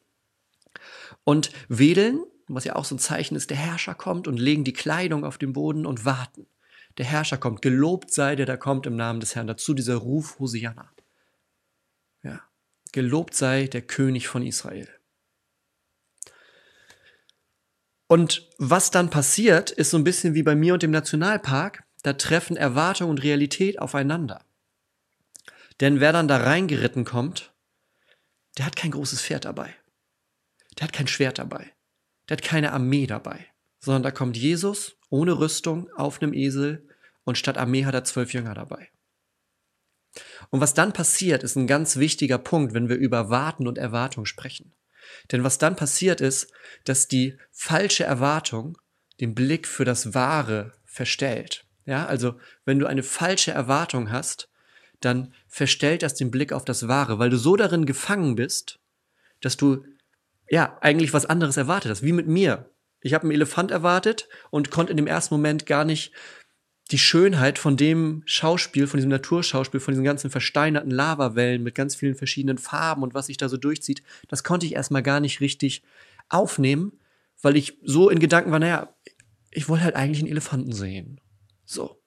und 1.24 1.50
wedeln, 1.68 2.24
was 2.48 2.64
ja 2.64 2.76
auch 2.76 2.84
so 2.84 2.94
ein 2.94 3.00
Zeichen 3.00 3.36
ist, 3.36 3.50
der 3.50 3.56
Herrscher 3.56 3.94
kommt 3.94 4.26
und 4.28 4.38
legen 4.38 4.64
die 4.64 4.72
Kleidung 4.72 5.24
auf 5.24 5.38
den 5.38 5.52
Boden 5.52 5.86
und 5.86 6.04
warten. 6.04 6.46
Der 6.98 7.04
Herrscher 7.04 7.36
kommt, 7.36 7.62
gelobt 7.62 8.10
sei 8.12 8.36
der, 8.36 8.46
der 8.46 8.56
kommt 8.56 8.86
im 8.86 8.96
Namen 8.96 9.20
des 9.20 9.34
Herrn. 9.34 9.46
Dazu 9.46 9.74
dieser 9.74 9.96
Ruf 9.96 10.38
Hosianna. 10.38 10.90
Ja, 12.22 12.40
gelobt 12.92 13.34
sei 13.34 13.66
der 13.66 13.82
König 13.82 14.28
von 14.28 14.42
Israel. 14.42 14.88
Und 18.08 18.48
was 18.58 18.90
dann 18.90 19.10
passiert, 19.10 19.70
ist 19.70 19.90
so 19.90 19.96
ein 19.96 20.04
bisschen 20.04 20.34
wie 20.34 20.42
bei 20.42 20.54
mir 20.54 20.74
und 20.74 20.82
dem 20.82 20.90
Nationalpark. 20.90 21.84
Da 22.02 22.12
treffen 22.12 22.56
Erwartung 22.56 23.10
und 23.10 23.22
Realität 23.22 23.80
aufeinander. 23.80 24.44
Denn 25.80 26.00
wer 26.00 26.12
dann 26.12 26.28
da 26.28 26.36
reingeritten 26.36 27.04
kommt, 27.04 27.52
der 28.58 28.66
hat 28.66 28.76
kein 28.76 28.92
großes 28.92 29.22
Pferd 29.22 29.44
dabei. 29.44 29.74
Der 30.78 30.84
hat 30.84 30.92
kein 30.92 31.08
Schwert 31.08 31.38
dabei. 31.38 31.72
Der 32.28 32.36
hat 32.36 32.44
keine 32.44 32.72
Armee 32.72 33.06
dabei. 33.06 33.46
Sondern 33.80 34.02
da 34.02 34.10
kommt 34.10 34.36
Jesus 34.36 34.96
ohne 35.10 35.38
Rüstung 35.38 35.90
auf 35.92 36.22
einem 36.22 36.32
Esel 36.32 36.88
und 37.24 37.38
statt 37.38 37.58
Armee 37.58 37.84
hat 37.84 37.94
er 37.94 38.04
zwölf 38.04 38.32
Jünger 38.32 38.54
dabei. 38.54 38.88
Und 40.50 40.60
was 40.60 40.74
dann 40.74 40.92
passiert, 40.92 41.42
ist 41.42 41.56
ein 41.56 41.66
ganz 41.66 41.96
wichtiger 41.96 42.38
Punkt, 42.38 42.72
wenn 42.72 42.88
wir 42.88 42.96
über 42.96 43.30
Warten 43.30 43.66
und 43.66 43.78
Erwartung 43.78 44.24
sprechen. 44.24 44.72
Denn 45.32 45.44
was 45.44 45.58
dann 45.58 45.76
passiert 45.76 46.20
ist, 46.20 46.52
dass 46.84 47.08
die 47.08 47.36
falsche 47.52 48.04
Erwartung 48.04 48.78
den 49.20 49.34
Blick 49.34 49.66
für 49.66 49.84
das 49.84 50.14
Wahre 50.14 50.72
verstellt. 50.84 51.64
Ja, 51.84 52.06
also 52.06 52.38
wenn 52.64 52.78
du 52.78 52.86
eine 52.86 53.02
falsche 53.02 53.52
Erwartung 53.52 54.10
hast, 54.10 54.48
dann 55.00 55.34
verstellt 55.46 56.02
das 56.02 56.14
den 56.14 56.30
Blick 56.30 56.52
auf 56.52 56.64
das 56.64 56.88
Wahre, 56.88 57.18
weil 57.18 57.30
du 57.30 57.36
so 57.36 57.56
darin 57.56 57.86
gefangen 57.86 58.34
bist, 58.34 58.78
dass 59.40 59.56
du 59.56 59.84
ja 60.48 60.78
eigentlich 60.80 61.12
was 61.12 61.26
anderes 61.26 61.56
erwartet 61.56 61.90
hast, 61.90 62.02
wie 62.02 62.12
mit 62.12 62.26
mir. 62.26 62.70
Ich 63.00 63.14
habe 63.14 63.22
einen 63.22 63.32
Elefant 63.32 63.70
erwartet 63.70 64.28
und 64.50 64.70
konnte 64.70 64.90
in 64.90 64.96
dem 64.96 65.06
ersten 65.06 65.34
Moment 65.34 65.66
gar 65.66 65.84
nicht 65.84 66.12
die 66.90 66.98
Schönheit 66.98 67.58
von 67.58 67.76
dem 67.76 68.22
Schauspiel, 68.26 68.86
von 68.86 68.98
diesem 68.98 69.10
Naturschauspiel, 69.10 69.80
von 69.80 69.92
diesen 69.92 70.04
ganzen 70.04 70.30
versteinerten 70.30 70.90
Lavawellen 70.90 71.62
mit 71.62 71.74
ganz 71.74 71.96
vielen 71.96 72.14
verschiedenen 72.14 72.58
Farben 72.58 73.02
und 73.02 73.14
was 73.14 73.26
sich 73.26 73.36
da 73.36 73.48
so 73.48 73.56
durchzieht, 73.56 74.02
das 74.28 74.44
konnte 74.44 74.66
ich 74.66 74.74
erstmal 74.74 75.02
gar 75.02 75.20
nicht 75.20 75.40
richtig 75.40 75.82
aufnehmen, 76.28 76.92
weil 77.42 77.56
ich 77.56 77.78
so 77.82 78.08
in 78.08 78.20
Gedanken 78.20 78.52
war, 78.52 78.60
naja, 78.60 78.94
ich 79.50 79.68
wollte 79.68 79.84
halt 79.84 79.96
eigentlich 79.96 80.20
einen 80.20 80.30
Elefanten 80.30 80.72
sehen. 80.72 81.20
So. 81.64 82.00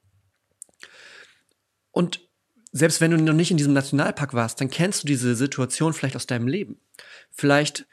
Und 1.92 2.22
selbst 2.72 3.02
wenn 3.02 3.12
du 3.12 3.18
noch 3.18 3.34
nicht 3.34 3.52
in 3.52 3.58
diesem 3.58 3.74
Nationalpark 3.74 4.34
warst, 4.34 4.62
dann 4.62 4.70
kennst 4.70 5.04
du 5.04 5.08
diese 5.08 5.36
Situation 5.36 5.94
vielleicht 5.94 6.16
aus 6.16 6.28
deinem 6.28 6.48
Leben. 6.48 6.80
Vielleicht 7.32 7.88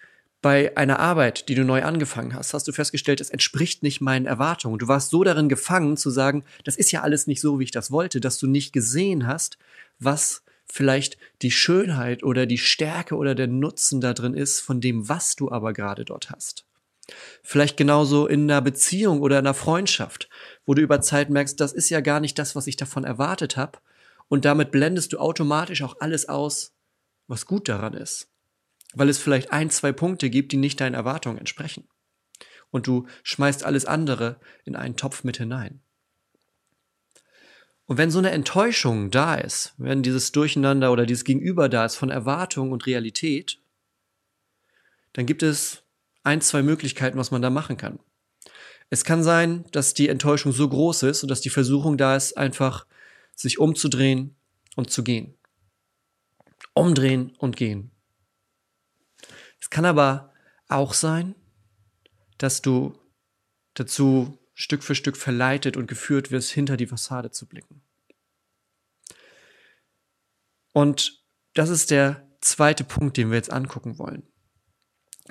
bei 0.46 0.76
einer 0.76 1.00
Arbeit, 1.00 1.48
die 1.48 1.56
du 1.56 1.64
neu 1.64 1.82
angefangen 1.82 2.32
hast, 2.32 2.54
hast 2.54 2.68
du 2.68 2.72
festgestellt, 2.72 3.20
es 3.20 3.30
entspricht 3.30 3.82
nicht 3.82 4.00
meinen 4.00 4.26
Erwartungen. 4.26 4.78
Du 4.78 4.86
warst 4.86 5.10
so 5.10 5.24
darin 5.24 5.48
gefangen 5.48 5.96
zu 5.96 6.08
sagen, 6.08 6.44
das 6.62 6.76
ist 6.76 6.92
ja 6.92 7.02
alles 7.02 7.26
nicht 7.26 7.40
so, 7.40 7.58
wie 7.58 7.64
ich 7.64 7.72
das 7.72 7.90
wollte, 7.90 8.20
dass 8.20 8.38
du 8.38 8.46
nicht 8.46 8.72
gesehen 8.72 9.26
hast, 9.26 9.58
was 9.98 10.44
vielleicht 10.64 11.18
die 11.42 11.50
Schönheit 11.50 12.22
oder 12.22 12.46
die 12.46 12.58
Stärke 12.58 13.16
oder 13.16 13.34
der 13.34 13.48
Nutzen 13.48 14.00
da 14.00 14.12
drin 14.12 14.34
ist 14.34 14.60
von 14.60 14.80
dem, 14.80 15.08
was 15.08 15.34
du 15.34 15.50
aber 15.50 15.72
gerade 15.72 16.04
dort 16.04 16.30
hast. 16.30 16.64
Vielleicht 17.42 17.76
genauso 17.76 18.28
in 18.28 18.48
einer 18.48 18.62
Beziehung 18.62 19.22
oder 19.22 19.40
in 19.40 19.46
einer 19.46 19.52
Freundschaft, 19.54 20.28
wo 20.64 20.74
du 20.74 20.82
über 20.82 21.00
Zeit 21.00 21.28
merkst, 21.28 21.58
das 21.58 21.72
ist 21.72 21.90
ja 21.90 22.00
gar 22.00 22.20
nicht 22.20 22.38
das, 22.38 22.54
was 22.54 22.68
ich 22.68 22.76
davon 22.76 23.02
erwartet 23.02 23.56
habe. 23.56 23.80
Und 24.28 24.44
damit 24.44 24.70
blendest 24.70 25.12
du 25.12 25.18
automatisch 25.18 25.82
auch 25.82 25.96
alles 25.98 26.28
aus, 26.28 26.72
was 27.26 27.46
gut 27.46 27.68
daran 27.68 27.94
ist 27.94 28.28
weil 28.96 29.10
es 29.10 29.18
vielleicht 29.18 29.52
ein, 29.52 29.68
zwei 29.70 29.92
Punkte 29.92 30.30
gibt, 30.30 30.52
die 30.52 30.56
nicht 30.56 30.80
deinen 30.80 30.94
Erwartungen 30.94 31.38
entsprechen. 31.38 31.86
Und 32.70 32.86
du 32.86 33.06
schmeißt 33.22 33.62
alles 33.62 33.84
andere 33.84 34.40
in 34.64 34.74
einen 34.74 34.96
Topf 34.96 35.22
mit 35.22 35.36
hinein. 35.36 35.80
Und 37.84 37.98
wenn 37.98 38.10
so 38.10 38.18
eine 38.18 38.30
Enttäuschung 38.30 39.10
da 39.10 39.36
ist, 39.36 39.74
wenn 39.76 40.02
dieses 40.02 40.32
Durcheinander 40.32 40.90
oder 40.90 41.06
dieses 41.06 41.24
Gegenüber 41.24 41.68
da 41.68 41.84
ist 41.84 41.96
von 41.96 42.10
Erwartung 42.10 42.72
und 42.72 42.86
Realität, 42.86 43.60
dann 45.12 45.26
gibt 45.26 45.42
es 45.42 45.84
ein, 46.24 46.40
zwei 46.40 46.62
Möglichkeiten, 46.62 47.18
was 47.18 47.30
man 47.30 47.42
da 47.42 47.50
machen 47.50 47.76
kann. 47.76 48.00
Es 48.88 49.04
kann 49.04 49.22
sein, 49.22 49.66
dass 49.72 49.94
die 49.94 50.08
Enttäuschung 50.08 50.52
so 50.52 50.68
groß 50.68 51.04
ist 51.04 51.22
und 51.22 51.30
dass 51.30 51.42
die 51.42 51.50
Versuchung 51.50 51.96
da 51.98 52.16
ist, 52.16 52.36
einfach 52.36 52.86
sich 53.34 53.58
umzudrehen 53.58 54.34
und 54.74 54.90
zu 54.90 55.04
gehen. 55.04 55.34
Umdrehen 56.72 57.36
und 57.38 57.56
gehen. 57.56 57.90
Es 59.66 59.70
kann 59.70 59.84
aber 59.84 60.32
auch 60.68 60.94
sein, 60.94 61.34
dass 62.38 62.62
du 62.62 62.96
dazu 63.74 64.38
Stück 64.54 64.84
für 64.84 64.94
Stück 64.94 65.16
verleitet 65.16 65.76
und 65.76 65.88
geführt 65.88 66.30
wirst, 66.30 66.52
hinter 66.52 66.76
die 66.76 66.86
Fassade 66.86 67.32
zu 67.32 67.48
blicken. 67.48 67.82
Und 70.72 71.20
das 71.54 71.68
ist 71.68 71.90
der 71.90 72.28
zweite 72.40 72.84
Punkt, 72.84 73.16
den 73.16 73.30
wir 73.30 73.38
jetzt 73.38 73.50
angucken 73.50 73.98
wollen. 73.98 74.22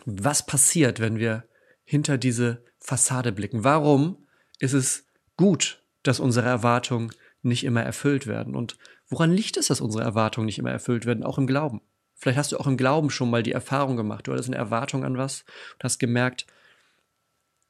Was 0.03 0.45
passiert, 0.45 0.99
wenn 0.99 1.17
wir 1.17 1.47
hinter 1.85 2.17
diese 2.17 2.65
Fassade 2.77 3.31
blicken? 3.31 3.63
Warum 3.63 4.27
ist 4.59 4.73
es 4.73 5.07
gut, 5.37 5.81
dass 6.03 6.19
unsere 6.19 6.45
Erwartungen 6.45 7.13
nicht 7.41 7.63
immer 7.63 7.83
erfüllt 7.83 8.27
werden? 8.27 8.53
Und 8.53 8.77
woran 9.07 9.31
liegt 9.31 9.55
es, 9.55 9.67
dass 9.67 9.79
unsere 9.79 10.03
Erwartungen 10.03 10.47
nicht 10.47 10.59
immer 10.59 10.71
erfüllt 10.71 11.05
werden, 11.05 11.23
auch 11.23 11.37
im 11.37 11.47
Glauben? 11.47 11.81
Vielleicht 12.15 12.37
hast 12.37 12.51
du 12.51 12.57
auch 12.57 12.67
im 12.67 12.77
Glauben 12.77 13.09
schon 13.09 13.29
mal 13.29 13.43
die 13.43 13.51
Erfahrung 13.51 13.97
gemacht, 13.97 14.27
du 14.27 14.31
hattest 14.31 14.49
eine 14.49 14.57
Erwartung 14.57 15.03
an 15.03 15.17
was 15.17 15.43
und 15.73 15.83
hast 15.83 15.99
gemerkt, 15.99 16.47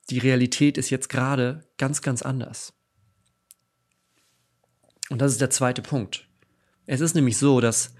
die 0.09 0.19
Realität 0.19 0.77
ist 0.77 0.91
jetzt 0.91 1.09
gerade 1.09 1.67
ganz, 1.77 2.01
ganz 2.01 2.21
anders. 2.21 2.73
Und 5.09 5.19
das 5.21 5.31
ist 5.31 5.41
der 5.41 5.49
zweite 5.49 5.81
Punkt. 5.81 6.27
Es 6.85 7.01
ist 7.01 7.15
nämlich 7.15 7.37
so, 7.37 7.59
dass 7.59 7.95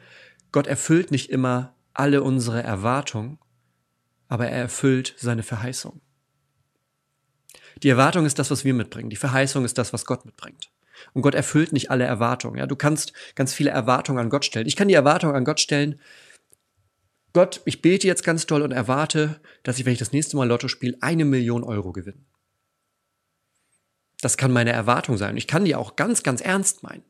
Gott 0.52 0.68
erfüllt 0.68 1.12
nicht 1.12 1.30
immer 1.30 1.76
alle 1.94 2.22
unsere 2.22 2.62
Erwartungen, 2.62 3.40
aber 4.28 4.48
er 4.48 4.62
erfüllt 4.62 5.16
seine 5.18 5.44
Verheißung. 5.44 6.02
Die 7.84 7.90
Erwartung 7.90 8.26
ist 8.26 8.40
das, 8.40 8.52
was 8.52 8.64
wir 8.64 8.74
mitbringen. 8.74 9.10
Die 9.10 9.16
Verheißung 9.16 9.66
ist 9.66 9.78
das, 9.78 9.94
was 9.94 10.06
Gott 10.06 10.26
mitbringt. 10.26 10.72
Und 11.14 11.22
Gott 11.22 11.36
erfüllt 11.36 11.74
nicht 11.74 11.92
alle 11.92 12.06
Erwartungen. 12.06 12.58
Ja, 12.58 12.68
du 12.68 12.76
kannst 12.76 13.14
ganz 13.36 13.54
viele 13.54 13.72
Erwartungen 13.72 14.20
an 14.20 14.30
Gott 14.30 14.46
stellen. 14.46 14.68
Ich 14.68 14.76
kann 14.76 14.88
die 14.88 14.94
Erwartung 14.94 15.36
an 15.36 15.44
Gott 15.44 15.60
stellen, 15.60 16.00
Gott, 17.36 17.62
ich 17.66 17.82
bete 17.82 18.08
jetzt 18.08 18.24
ganz 18.24 18.46
toll 18.46 18.62
und 18.62 18.72
erwarte, 18.72 19.42
dass 19.64 19.78
ich, 19.78 19.84
wenn 19.84 19.92
ich 19.92 20.00
das 20.00 20.14
nächste 20.14 20.38
Mal 20.38 20.48
Lotto 20.48 20.70
spiele, 20.70 20.96
eine 21.02 21.26
Million 21.26 21.66
Euro 21.66 21.92
gewinne. 21.92 22.24
Das 24.22 24.38
kann 24.38 24.54
meine 24.54 24.72
Erwartung 24.72 25.18
sein. 25.18 25.36
Ich 25.36 25.46
kann 25.46 25.66
die 25.66 25.76
auch 25.76 25.98
ganz, 25.98 26.24
ganz 26.24 26.40
ernst 26.40 26.82
meinen. 26.82 27.04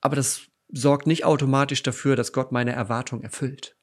Aber 0.00 0.14
das 0.14 0.42
sorgt 0.68 1.08
nicht 1.08 1.24
automatisch 1.24 1.82
dafür, 1.82 2.14
dass 2.14 2.32
Gott 2.32 2.52
meine 2.52 2.70
Erwartung 2.70 3.20
erfüllt. 3.20 3.76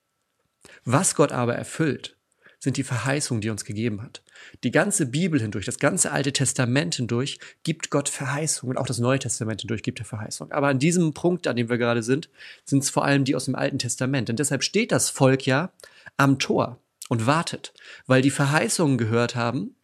Was 0.86 1.14
Gott 1.14 1.34
aber 1.34 1.56
erfüllt, 1.56 2.18
sind 2.64 2.78
die 2.78 2.84
Verheißungen, 2.84 3.42
die 3.42 3.50
er 3.50 3.52
uns 3.52 3.66
gegeben 3.66 4.02
hat. 4.02 4.24
Die 4.64 4.72
ganze 4.72 5.06
Bibel 5.06 5.42
hindurch, 5.42 5.66
das 5.66 5.80
ganze 5.80 6.14
Alte 6.14 6.32
Testament 6.32 6.96
hindurch 6.96 7.38
gibt 7.64 7.90
Gott 7.90 8.08
Verheißungen. 8.08 8.78
Auch 8.78 8.86
das 8.86 9.00
Neue 9.00 9.20
Testament 9.20 9.60
hindurch 9.60 9.84
gibt 9.84 10.00
er 10.00 10.06
Verheißungen. 10.06 10.54
Aber 10.54 10.70
an 10.70 10.80
diesem 10.80 11.14
Punkt, 11.14 11.46
an 11.48 11.58
dem 11.58 11.68
wir 11.68 11.78
gerade 11.78 12.02
sind, 12.04 12.30
sind 12.64 12.82
es 12.82 12.90
vor 12.90 13.04
allem 13.04 13.26
die 13.26 13.36
aus 13.36 13.46
dem 13.46 13.56
Alten 13.56 13.80
Testament. 13.80 14.30
Und 14.30 14.40
deshalb 14.40 14.64
steht 14.64 14.94
das 14.94 15.10
Volk 15.10 15.46
ja 15.46 15.74
am 16.16 16.40
Tor 16.40 16.80
und 17.10 17.26
wartet, 17.26 17.74
weil 18.08 18.22
die 18.22 18.32
Verheißungen 18.32 18.98
gehört 18.98 19.36
haben, 19.36 19.76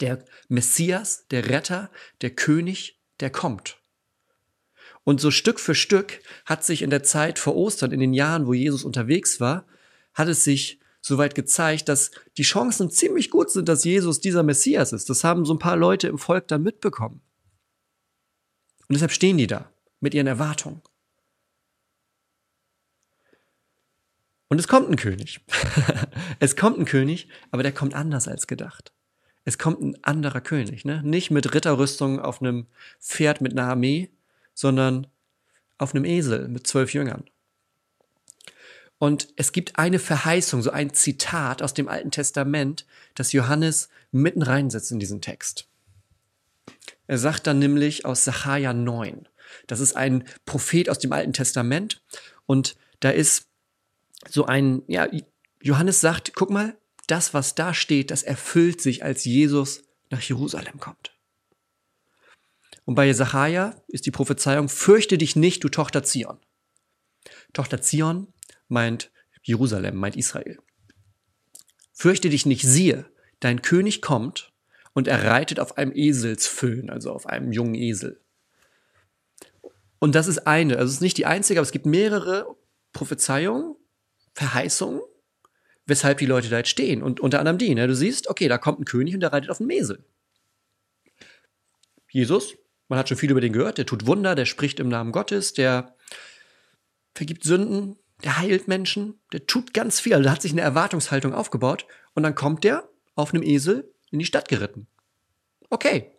der 0.00 0.24
Messias, 0.48 1.26
der 1.30 1.50
Retter, 1.50 1.90
der 2.22 2.30
König, 2.30 2.98
der 3.20 3.28
kommt. 3.28 3.76
Und 5.04 5.20
so 5.20 5.30
Stück 5.30 5.60
für 5.60 5.74
Stück 5.74 6.20
hat 6.46 6.64
sich 6.64 6.80
in 6.80 6.88
der 6.88 7.02
Zeit 7.02 7.38
vor 7.38 7.54
Ostern, 7.54 7.92
in 7.92 8.00
den 8.00 8.14
Jahren, 8.14 8.46
wo 8.46 8.54
Jesus 8.54 8.82
unterwegs 8.82 9.40
war, 9.40 9.66
hat 10.14 10.28
es 10.28 10.42
sich 10.42 10.80
soweit 11.00 11.34
gezeigt, 11.34 11.88
dass 11.88 12.10
die 12.36 12.42
Chancen 12.42 12.90
ziemlich 12.90 13.30
gut 13.30 13.50
sind, 13.50 13.68
dass 13.68 13.84
Jesus 13.84 14.20
dieser 14.20 14.42
Messias 14.42 14.92
ist. 14.92 15.08
Das 15.10 15.24
haben 15.24 15.44
so 15.44 15.54
ein 15.54 15.58
paar 15.58 15.76
Leute 15.76 16.08
im 16.08 16.18
Volk 16.18 16.48
dann 16.48 16.62
mitbekommen. 16.62 17.20
Und 18.88 18.94
deshalb 18.94 19.12
stehen 19.12 19.38
die 19.38 19.46
da 19.46 19.70
mit 20.00 20.14
ihren 20.14 20.26
Erwartungen. 20.26 20.82
Und 24.48 24.58
es 24.58 24.66
kommt 24.66 24.88
ein 24.88 24.96
König. 24.96 25.40
es 26.40 26.56
kommt 26.56 26.78
ein 26.78 26.86
König, 26.86 27.28
aber 27.50 27.62
der 27.62 27.72
kommt 27.72 27.94
anders 27.94 28.28
als 28.28 28.46
gedacht. 28.46 28.92
Es 29.44 29.58
kommt 29.58 29.82
ein 29.82 30.04
anderer 30.04 30.40
König, 30.40 30.84
ne? 30.84 31.02
Nicht 31.04 31.30
mit 31.30 31.54
Ritterrüstung 31.54 32.18
auf 32.20 32.40
einem 32.40 32.66
Pferd 33.00 33.40
mit 33.40 33.52
einer 33.52 33.68
Armee, 33.68 34.10
sondern 34.54 35.06
auf 35.76 35.94
einem 35.94 36.04
Esel 36.04 36.48
mit 36.48 36.66
zwölf 36.66 36.92
Jüngern. 36.92 37.24
Und 38.98 39.28
es 39.36 39.52
gibt 39.52 39.78
eine 39.78 39.98
Verheißung, 39.98 40.62
so 40.62 40.70
ein 40.70 40.92
Zitat 40.92 41.62
aus 41.62 41.72
dem 41.72 41.88
Alten 41.88 42.10
Testament, 42.10 42.84
das 43.14 43.32
Johannes 43.32 43.88
mitten 44.10 44.42
reinsetzt 44.42 44.90
in 44.90 44.98
diesen 44.98 45.20
Text. 45.20 45.68
Er 47.06 47.18
sagt 47.18 47.46
dann 47.46 47.58
nämlich 47.58 48.04
aus 48.04 48.24
Sacharja 48.24 48.72
9. 48.72 49.28
Das 49.66 49.80
ist 49.80 49.94
ein 49.94 50.24
Prophet 50.44 50.90
aus 50.90 50.98
dem 50.98 51.12
Alten 51.12 51.32
Testament. 51.32 52.02
Und 52.46 52.76
da 53.00 53.10
ist 53.10 53.46
so 54.28 54.46
ein, 54.46 54.82
ja, 54.88 55.08
Johannes 55.62 56.00
sagt, 56.00 56.32
guck 56.34 56.50
mal, 56.50 56.76
das, 57.06 57.32
was 57.32 57.54
da 57.54 57.72
steht, 57.72 58.10
das 58.10 58.22
erfüllt 58.22 58.80
sich, 58.80 59.04
als 59.04 59.24
Jesus 59.24 59.84
nach 60.10 60.20
Jerusalem 60.20 60.78
kommt. 60.80 61.14
Und 62.84 62.94
bei 62.94 63.12
Sacharja 63.12 63.80
ist 63.86 64.06
die 64.06 64.10
Prophezeiung, 64.10 64.68
fürchte 64.68 65.18
dich 65.18 65.36
nicht, 65.36 65.62
du 65.62 65.68
Tochter 65.68 66.02
Zion. 66.02 66.38
Tochter 67.52 67.80
Zion 67.80 68.32
meint 68.68 69.10
Jerusalem, 69.42 69.96
meint 69.96 70.16
Israel. 70.16 70.58
Fürchte 71.92 72.28
dich 72.28 72.46
nicht, 72.46 72.62
siehe, 72.62 73.06
dein 73.40 73.62
König 73.62 74.02
kommt 74.02 74.52
und 74.92 75.08
er 75.08 75.24
reitet 75.24 75.60
auf 75.60 75.76
einem 75.78 75.92
Eselsföhn, 75.94 76.90
also 76.90 77.12
auf 77.12 77.26
einem 77.26 77.52
jungen 77.52 77.74
Esel. 77.74 78.20
Und 79.98 80.14
das 80.14 80.28
ist 80.28 80.46
eine, 80.46 80.76
also 80.76 80.86
es 80.86 80.94
ist 80.94 81.00
nicht 81.00 81.18
die 81.18 81.26
einzige, 81.26 81.58
aber 81.60 81.64
es 81.64 81.72
gibt 81.72 81.86
mehrere 81.86 82.56
Prophezeiungen, 82.92 83.74
Verheißungen, 84.34 85.00
weshalb 85.86 86.18
die 86.18 86.26
Leute 86.26 86.48
da 86.48 86.58
jetzt 86.58 86.68
stehen. 86.68 87.02
Und 87.02 87.20
unter 87.20 87.40
anderem 87.40 87.58
die, 87.58 87.74
ne? 87.74 87.86
du 87.88 87.96
siehst, 87.96 88.28
okay, 88.28 88.48
da 88.48 88.58
kommt 88.58 88.80
ein 88.80 88.84
König 88.84 89.14
und 89.14 89.20
der 89.20 89.32
reitet 89.32 89.50
auf 89.50 89.60
einem 89.60 89.70
Esel. 89.70 90.04
Jesus, 92.10 92.56
man 92.88 92.98
hat 92.98 93.08
schon 93.08 93.18
viel 93.18 93.30
über 93.30 93.40
den 93.40 93.52
gehört, 93.52 93.78
der 93.78 93.86
tut 93.86 94.06
Wunder, 94.06 94.34
der 94.34 94.46
spricht 94.46 94.80
im 94.80 94.88
Namen 94.88 95.12
Gottes, 95.12 95.52
der 95.52 95.96
vergibt 97.14 97.44
Sünden, 97.44 97.98
der 98.24 98.38
heilt 98.38 98.68
Menschen, 98.68 99.20
der 99.32 99.46
tut 99.46 99.72
ganz 99.72 100.00
viel. 100.00 100.14
Also 100.14 100.24
da 100.24 100.32
hat 100.32 100.42
sich 100.42 100.52
eine 100.52 100.60
Erwartungshaltung 100.60 101.32
aufgebaut 101.32 101.86
und 102.14 102.22
dann 102.22 102.34
kommt 102.34 102.64
der 102.64 102.88
auf 103.14 103.32
einem 103.32 103.42
Esel 103.42 103.92
in 104.10 104.18
die 104.18 104.24
Stadt 104.24 104.48
geritten. 104.48 104.88
Okay, 105.70 106.12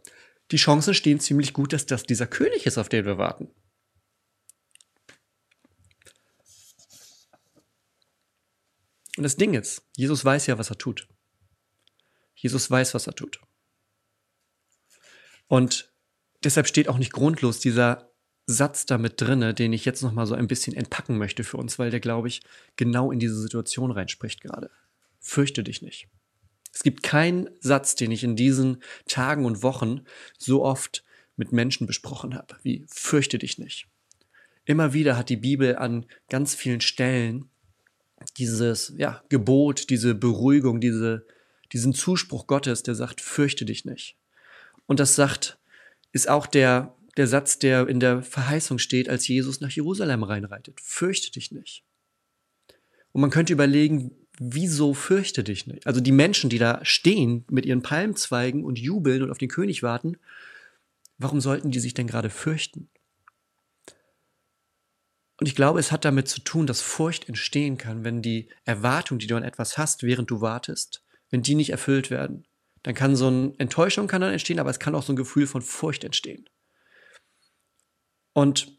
die 0.51 0.58
Chancen 0.58 0.94
stehen 0.94 1.20
ziemlich 1.20 1.53
gut, 1.53 1.74
dass 1.74 1.86
das 1.86 2.03
dieser 2.03 2.27
König 2.27 2.65
ist, 2.65 2.77
auf 2.77 2.89
den 2.89 3.06
wir 3.06 3.18
warten. 3.18 3.50
Und 9.18 9.24
das 9.24 9.36
Ding 9.36 9.53
ist, 9.53 9.86
Jesus 9.98 10.24
weiß 10.24 10.48
ja, 10.48 10.58
was 10.58 10.70
er 10.70 10.77
tut. 10.77 11.08
Jesus 12.36 12.72
weiß, 12.72 12.94
was 12.94 13.06
er 13.06 13.15
tut. 13.15 13.41
Und 15.48 15.91
deshalb 16.44 16.68
steht 16.68 16.88
auch 16.88 16.98
nicht 16.98 17.12
grundlos 17.12 17.60
dieser 17.60 18.09
Satz 18.53 18.86
damit 18.86 19.22
drinne, 19.22 19.53
den 19.53 19.74
ich 19.74 19.86
jetzt 19.86 20.01
noch 20.01 20.12
mal 20.12 20.25
so 20.25 20.36
ein 20.36 20.48
bisschen 20.48 20.75
entpacken 20.75 21.18
möchte 21.18 21.44
für 21.44 21.58
uns, 21.58 21.79
weil 21.79 21.91
der, 21.91 22.00
glaube 22.00 22.27
ich, 22.27 22.41
genau 22.75 23.12
in 23.12 23.20
diese 23.20 23.39
Situation 23.39 23.91
reinspricht 23.91 24.41
gerade. 24.41 24.70
Fürchte 25.20 25.63
dich 25.63 25.82
nicht. 25.82 26.08
Es 26.74 26.84
gibt 26.84 27.03
keinen 27.03 27.50
Satz, 27.60 27.96
den 27.96 28.12
ich 28.12 28.24
in 28.24 28.36
diesen 28.36 28.82
Tagen 29.08 29.46
und 29.46 29.63
Wochen 29.63 30.01
so 30.38 30.63
oft 30.63 31.03
mit 31.36 31.51
Menschen 31.51 31.88
besprochen 31.88 32.36
habe, 32.36 32.56
wie 32.63 32.86
fürchte 32.89 33.38
dich 33.38 33.58
nicht. 33.58 33.88
Immer 34.65 34.94
wieder 34.94 35.18
hat 35.18 35.29
die 35.29 35.38
Bibel 35.38 35.77
an 35.77 36.06
ganz 36.29 36.53
vielen 36.53 36.82
Stellen 36.82 37.50
dieses 38.38 38.94
ja, 38.98 39.24
Gebot, 39.29 39.89
diese 39.89 40.13
Beruhigung, 40.13 40.82
diese, 40.82 41.25
diesen 41.72 41.94
Zuspruch 41.94 42.46
Gottes, 42.46 42.84
der 42.84 42.96
sagt, 42.96 43.22
fürchte 43.22 43.65
dich 43.65 43.86
nicht. 43.86 44.18
Und 44.86 45.00
das 45.00 45.15
sagt, 45.15 45.58
ist 46.12 46.29
auch 46.29 46.46
der 46.46 46.96
der 47.20 47.28
Satz, 47.28 47.60
der 47.60 47.88
in 47.88 48.00
der 48.00 48.24
Verheißung 48.24 48.80
steht, 48.80 49.10
als 49.10 49.28
Jesus 49.28 49.60
nach 49.62 49.70
Jerusalem 49.70 50.24
reinreitet. 50.24 50.80
Fürchte 50.82 51.32
dich 51.32 51.52
nicht. 51.52 51.84
Und 53.12 53.22
man 53.22 53.30
könnte 53.30 53.54
überlegen, 53.54 54.12
wieso 54.40 54.94
fürchte 54.94 55.44
dich 55.44 55.68
nicht? 55.68 55.86
Also 55.86 56.00
die 56.00 56.14
Menschen, 56.14 56.50
die 56.50 56.60
da 56.60 56.80
stehen 56.84 57.44
mit 57.50 57.66
ihren 57.66 57.82
Palmzweigen 57.82 58.64
und 58.64 58.80
jubeln 58.80 59.22
und 59.22 59.32
auf 59.32 59.38
den 59.38 59.50
König 59.50 59.84
warten, 59.84 60.18
warum 61.18 61.42
sollten 61.42 61.72
die 61.72 61.80
sich 61.80 61.94
denn 61.94 62.08
gerade 62.08 62.30
fürchten? 62.30 62.90
Und 65.40 65.48
ich 65.48 65.56
glaube, 65.56 65.80
es 65.80 65.92
hat 65.92 66.06
damit 66.06 66.30
zu 66.30 66.42
tun, 66.42 66.68
dass 66.68 66.82
Furcht 66.82 67.28
entstehen 67.28 67.78
kann, 67.78 68.06
wenn 68.06 68.22
die 68.22 68.48
Erwartung, 68.64 69.20
die 69.20 69.28
du 69.28 69.36
an 69.36 69.44
etwas 69.44 69.78
hast, 69.78 70.04
während 70.04 70.32
du 70.32 70.42
wartest, 70.42 71.04
wenn 71.30 71.42
die 71.42 71.56
nicht 71.56 71.70
erfüllt 71.70 72.10
werden. 72.12 72.46
Dann 72.84 72.94
kann 72.94 73.18
so 73.18 73.28
eine 73.28 73.54
Enttäuschung 73.58 74.08
kann 74.08 74.22
dann 74.22 74.32
entstehen, 74.32 74.60
aber 74.60 74.70
es 74.70 74.80
kann 74.80 74.96
auch 74.96 75.04
so 75.04 75.12
ein 75.12 75.18
Gefühl 75.18 75.48
von 75.48 75.62
Furcht 75.62 76.06
entstehen. 76.06 76.50
Und 78.39 78.72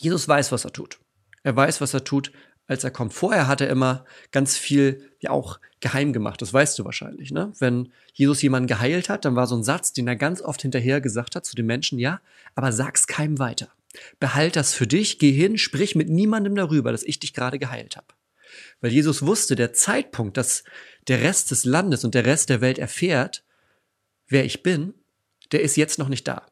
Jesus 0.00 0.26
weiß, 0.26 0.50
was 0.50 0.64
er 0.64 0.72
tut. 0.72 0.98
Er 1.44 1.54
weiß, 1.54 1.80
was 1.80 1.94
er 1.94 2.02
tut, 2.02 2.32
als 2.66 2.82
er 2.82 2.90
kommt. 2.90 3.14
Vorher 3.14 3.46
hat 3.46 3.60
er 3.60 3.70
immer 3.70 4.04
ganz 4.32 4.56
viel 4.56 5.08
ja 5.20 5.30
auch 5.30 5.60
geheim 5.78 6.12
gemacht. 6.12 6.42
Das 6.42 6.52
weißt 6.52 6.76
du 6.80 6.84
wahrscheinlich, 6.84 7.30
ne? 7.30 7.52
Wenn 7.60 7.92
Jesus 8.12 8.42
jemanden 8.42 8.66
geheilt 8.66 9.08
hat, 9.08 9.24
dann 9.24 9.36
war 9.36 9.46
so 9.46 9.54
ein 9.54 9.62
Satz, 9.62 9.92
den 9.92 10.08
er 10.08 10.16
ganz 10.16 10.42
oft 10.42 10.62
hinterher 10.62 11.00
gesagt 11.00 11.36
hat 11.36 11.46
zu 11.46 11.54
den 11.54 11.66
Menschen, 11.66 12.00
ja, 12.00 12.20
aber 12.56 12.72
sag's 12.72 13.06
keinem 13.06 13.38
weiter. 13.38 13.68
Behalt 14.18 14.56
das 14.56 14.74
für 14.74 14.88
dich, 14.88 15.20
geh 15.20 15.30
hin, 15.30 15.58
sprich 15.58 15.94
mit 15.94 16.08
niemandem 16.08 16.56
darüber, 16.56 16.90
dass 16.90 17.04
ich 17.04 17.20
dich 17.20 17.34
gerade 17.34 17.60
geheilt 17.60 17.96
habe. 17.96 18.08
Weil 18.80 18.90
Jesus 18.90 19.24
wusste, 19.24 19.54
der 19.54 19.72
Zeitpunkt, 19.72 20.36
dass 20.36 20.64
der 21.06 21.20
Rest 21.20 21.52
des 21.52 21.64
Landes 21.64 22.02
und 22.02 22.16
der 22.16 22.26
Rest 22.26 22.48
der 22.48 22.60
Welt 22.60 22.80
erfährt, 22.80 23.44
wer 24.26 24.44
ich 24.44 24.64
bin, 24.64 24.94
der 25.52 25.62
ist 25.62 25.76
jetzt 25.76 26.00
noch 26.00 26.08
nicht 26.08 26.26
da. 26.26 26.46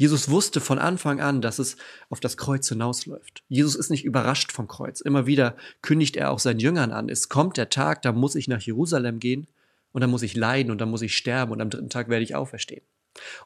Jesus 0.00 0.30
wusste 0.30 0.62
von 0.62 0.78
Anfang 0.78 1.20
an, 1.20 1.42
dass 1.42 1.58
es 1.58 1.76
auf 2.08 2.20
das 2.20 2.38
Kreuz 2.38 2.66
hinausläuft. 2.66 3.44
Jesus 3.48 3.74
ist 3.74 3.90
nicht 3.90 4.02
überrascht 4.02 4.50
vom 4.50 4.66
Kreuz. 4.66 5.02
Immer 5.02 5.26
wieder 5.26 5.56
kündigt 5.82 6.16
er 6.16 6.30
auch 6.30 6.38
seinen 6.38 6.58
Jüngern 6.58 6.90
an, 6.90 7.10
es 7.10 7.28
kommt 7.28 7.58
der 7.58 7.68
Tag, 7.68 8.00
da 8.00 8.12
muss 8.12 8.34
ich 8.34 8.48
nach 8.48 8.62
Jerusalem 8.62 9.18
gehen 9.18 9.46
und 9.92 10.00
dann 10.00 10.08
muss 10.08 10.22
ich 10.22 10.34
leiden 10.34 10.70
und 10.70 10.80
dann 10.80 10.88
muss 10.88 11.02
ich 11.02 11.14
sterben 11.14 11.52
und 11.52 11.60
am 11.60 11.68
dritten 11.68 11.90
Tag 11.90 12.08
werde 12.08 12.24
ich 12.24 12.34
auferstehen. 12.34 12.80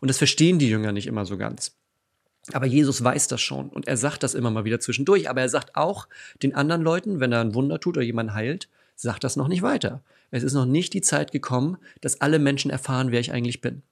Und 0.00 0.06
das 0.06 0.18
verstehen 0.18 0.60
die 0.60 0.68
Jünger 0.68 0.92
nicht 0.92 1.08
immer 1.08 1.26
so 1.26 1.36
ganz. 1.36 1.72
Aber 2.52 2.66
Jesus 2.66 3.02
weiß 3.02 3.26
das 3.26 3.40
schon 3.40 3.68
und 3.68 3.88
er 3.88 3.96
sagt 3.96 4.22
das 4.22 4.34
immer 4.34 4.52
mal 4.52 4.64
wieder 4.64 4.78
zwischendurch. 4.78 5.28
Aber 5.28 5.40
er 5.40 5.48
sagt 5.48 5.74
auch 5.74 6.06
den 6.40 6.54
anderen 6.54 6.82
Leuten, 6.82 7.18
wenn 7.18 7.32
er 7.32 7.40
ein 7.40 7.54
Wunder 7.54 7.80
tut 7.80 7.96
oder 7.96 8.06
jemanden 8.06 8.32
heilt, 8.32 8.68
sagt 8.94 9.24
das 9.24 9.34
noch 9.34 9.48
nicht 9.48 9.62
weiter. 9.62 10.04
Es 10.30 10.44
ist 10.44 10.54
noch 10.54 10.66
nicht 10.66 10.94
die 10.94 11.02
Zeit 11.02 11.32
gekommen, 11.32 11.78
dass 12.00 12.20
alle 12.20 12.38
Menschen 12.38 12.70
erfahren, 12.70 13.10
wer 13.10 13.18
ich 13.18 13.32
eigentlich 13.32 13.60
bin. 13.60 13.82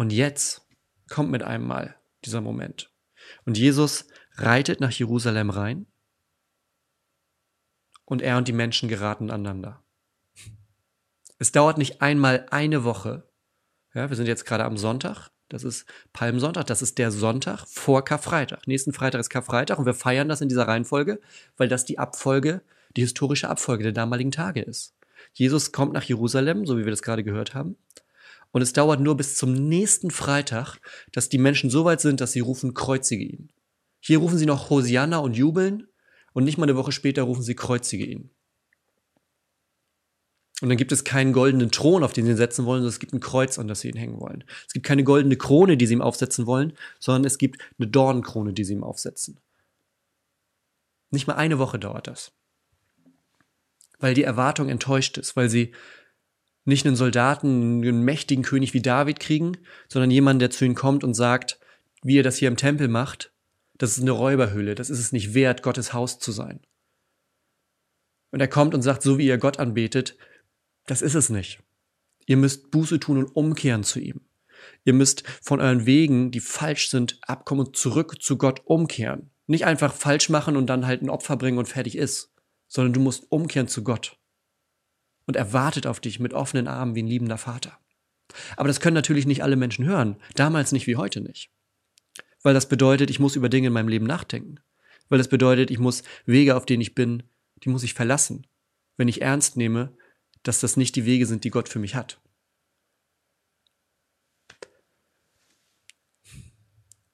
Und 0.00 0.14
jetzt 0.14 0.66
kommt 1.10 1.30
mit 1.30 1.42
einem 1.42 1.66
Mal 1.66 1.94
dieser 2.24 2.40
Moment. 2.40 2.90
Und 3.44 3.58
Jesus 3.58 4.06
reitet 4.32 4.80
nach 4.80 4.92
Jerusalem 4.92 5.50
rein 5.50 5.84
und 8.06 8.22
er 8.22 8.38
und 8.38 8.48
die 8.48 8.54
Menschen 8.54 8.88
geraten 8.88 9.30
aneinander. 9.30 9.84
Es 11.36 11.52
dauert 11.52 11.76
nicht 11.76 12.00
einmal 12.00 12.46
eine 12.50 12.82
Woche. 12.82 13.28
Ja, 13.92 14.08
wir 14.08 14.16
sind 14.16 14.26
jetzt 14.26 14.46
gerade 14.46 14.64
am 14.64 14.78
Sonntag. 14.78 15.28
Das 15.50 15.64
ist 15.64 15.84
Palmsonntag. 16.14 16.66
Das 16.68 16.80
ist 16.80 16.96
der 16.96 17.10
Sonntag 17.10 17.66
vor 17.68 18.02
Karfreitag. 18.02 18.66
Nächsten 18.66 18.94
Freitag 18.94 19.20
ist 19.20 19.28
Karfreitag 19.28 19.78
und 19.78 19.84
wir 19.84 19.92
feiern 19.92 20.30
das 20.30 20.40
in 20.40 20.48
dieser 20.48 20.66
Reihenfolge, 20.66 21.20
weil 21.58 21.68
das 21.68 21.84
die 21.84 21.98
Abfolge, 21.98 22.62
die 22.96 23.02
historische 23.02 23.50
Abfolge 23.50 23.82
der 23.82 23.92
damaligen 23.92 24.32
Tage 24.32 24.62
ist. 24.62 24.94
Jesus 25.34 25.72
kommt 25.72 25.92
nach 25.92 26.04
Jerusalem, 26.04 26.64
so 26.64 26.78
wie 26.78 26.86
wir 26.86 26.90
das 26.90 27.02
gerade 27.02 27.22
gehört 27.22 27.54
haben. 27.54 27.76
Und 28.52 28.62
es 28.62 28.72
dauert 28.72 29.00
nur 29.00 29.16
bis 29.16 29.36
zum 29.36 29.52
nächsten 29.52 30.10
Freitag, 30.10 30.78
dass 31.12 31.28
die 31.28 31.38
Menschen 31.38 31.70
so 31.70 31.84
weit 31.84 32.00
sind, 32.00 32.20
dass 32.20 32.32
sie 32.32 32.40
rufen, 32.40 32.74
kreuzige 32.74 33.24
ihn. 33.24 33.52
Hier 34.00 34.18
rufen 34.18 34.38
sie 34.38 34.46
noch 34.46 34.70
Hosianna 34.70 35.18
und 35.18 35.36
jubeln 35.36 35.86
und 36.32 36.44
nicht 36.44 36.58
mal 36.58 36.64
eine 36.64 36.76
Woche 36.76 36.92
später 36.92 37.22
rufen 37.22 37.42
sie, 37.42 37.54
kreuzige 37.54 38.04
ihn. 38.04 38.30
Und 40.62 40.68
dann 40.68 40.76
gibt 40.76 40.92
es 40.92 41.04
keinen 41.04 41.32
goldenen 41.32 41.70
Thron, 41.70 42.02
auf 42.04 42.12
den 42.12 42.26
sie 42.26 42.32
ihn 42.32 42.36
setzen 42.36 42.66
wollen, 42.66 42.80
sondern 42.80 42.92
es 42.92 42.98
gibt 42.98 43.14
ein 43.14 43.20
Kreuz, 43.20 43.58
an 43.58 43.66
das 43.66 43.80
sie 43.80 43.88
ihn 43.88 43.96
hängen 43.96 44.20
wollen. 44.20 44.44
Es 44.66 44.74
gibt 44.74 44.84
keine 44.84 45.04
goldene 45.04 45.36
Krone, 45.36 45.76
die 45.76 45.86
sie 45.86 45.94
ihm 45.94 46.02
aufsetzen 46.02 46.46
wollen, 46.46 46.74
sondern 46.98 47.24
es 47.24 47.38
gibt 47.38 47.62
eine 47.78 47.88
Dornenkrone, 47.88 48.52
die 48.52 48.64
sie 48.64 48.74
ihm 48.74 48.84
aufsetzen. 48.84 49.38
Nicht 51.10 51.26
mal 51.26 51.34
eine 51.34 51.58
Woche 51.58 51.78
dauert 51.78 52.06
das. 52.06 52.32
Weil 53.98 54.14
die 54.14 54.22
Erwartung 54.22 54.68
enttäuscht 54.68 55.18
ist, 55.18 55.34
weil 55.34 55.48
sie 55.48 55.72
nicht 56.64 56.86
einen 56.86 56.96
Soldaten, 56.96 57.82
einen 57.82 58.02
mächtigen 58.02 58.44
König 58.44 58.74
wie 58.74 58.82
David 58.82 59.20
kriegen, 59.20 59.58
sondern 59.88 60.10
jemanden, 60.10 60.40
der 60.40 60.50
zu 60.50 60.64
ihnen 60.64 60.74
kommt 60.74 61.04
und 61.04 61.14
sagt, 61.14 61.58
wie 62.02 62.16
ihr 62.16 62.22
das 62.22 62.36
hier 62.36 62.48
im 62.48 62.56
Tempel 62.56 62.88
macht, 62.88 63.32
das 63.78 63.92
ist 63.92 64.02
eine 64.02 64.10
Räuberhöhle, 64.10 64.74
das 64.74 64.90
ist 64.90 64.98
es 64.98 65.12
nicht 65.12 65.34
wert, 65.34 65.62
Gottes 65.62 65.92
Haus 65.92 66.18
zu 66.18 66.32
sein. 66.32 66.60
Und 68.30 68.40
er 68.40 68.48
kommt 68.48 68.74
und 68.74 68.82
sagt, 68.82 69.02
so 69.02 69.18
wie 69.18 69.26
ihr 69.26 69.38
Gott 69.38 69.58
anbetet, 69.58 70.16
das 70.86 71.02
ist 71.02 71.14
es 71.14 71.30
nicht. 71.30 71.60
Ihr 72.26 72.36
müsst 72.36 72.70
Buße 72.70 73.00
tun 73.00 73.18
und 73.18 73.34
umkehren 73.34 73.82
zu 73.82 73.98
ihm. 73.98 74.20
Ihr 74.84 74.92
müsst 74.92 75.24
von 75.42 75.60
euren 75.60 75.86
Wegen, 75.86 76.30
die 76.30 76.40
falsch 76.40 76.90
sind, 76.90 77.18
abkommen 77.22 77.66
und 77.66 77.76
zurück 77.76 78.22
zu 78.22 78.36
Gott 78.36 78.60
umkehren. 78.66 79.30
Nicht 79.46 79.64
einfach 79.64 79.92
falsch 79.92 80.28
machen 80.28 80.56
und 80.56 80.66
dann 80.66 80.86
halt 80.86 81.02
ein 81.02 81.10
Opfer 81.10 81.36
bringen 81.36 81.58
und 81.58 81.68
fertig 81.68 81.96
ist, 81.96 82.32
sondern 82.68 82.92
du 82.92 83.00
musst 83.00 83.32
umkehren 83.32 83.66
zu 83.66 83.82
Gott 83.82 84.19
und 85.26 85.36
er 85.36 85.52
wartet 85.52 85.86
auf 85.86 86.00
dich 86.00 86.20
mit 86.20 86.34
offenen 86.34 86.68
Armen 86.68 86.94
wie 86.94 87.02
ein 87.02 87.08
liebender 87.08 87.38
Vater. 87.38 87.78
Aber 88.56 88.68
das 88.68 88.80
können 88.80 88.94
natürlich 88.94 89.26
nicht 89.26 89.42
alle 89.42 89.56
Menschen 89.56 89.84
hören, 89.84 90.16
damals 90.34 90.72
nicht 90.72 90.86
wie 90.86 90.96
heute 90.96 91.20
nicht. 91.20 91.50
Weil 92.42 92.54
das 92.54 92.68
bedeutet, 92.68 93.10
ich 93.10 93.20
muss 93.20 93.36
über 93.36 93.48
Dinge 93.48 93.68
in 93.68 93.72
meinem 93.72 93.88
Leben 93.88 94.06
nachdenken. 94.06 94.56
Weil 95.08 95.18
das 95.18 95.28
bedeutet, 95.28 95.70
ich 95.70 95.78
muss 95.78 96.02
Wege, 96.24 96.56
auf 96.56 96.66
denen 96.66 96.80
ich 96.80 96.94
bin, 96.94 97.24
die 97.64 97.68
muss 97.68 97.82
ich 97.82 97.94
verlassen, 97.94 98.46
wenn 98.96 99.08
ich 99.08 99.22
ernst 99.22 99.56
nehme, 99.56 99.94
dass 100.42 100.60
das 100.60 100.76
nicht 100.76 100.96
die 100.96 101.04
Wege 101.04 101.26
sind, 101.26 101.44
die 101.44 101.50
Gott 101.50 101.68
für 101.68 101.78
mich 101.78 101.94
hat. 101.94 102.20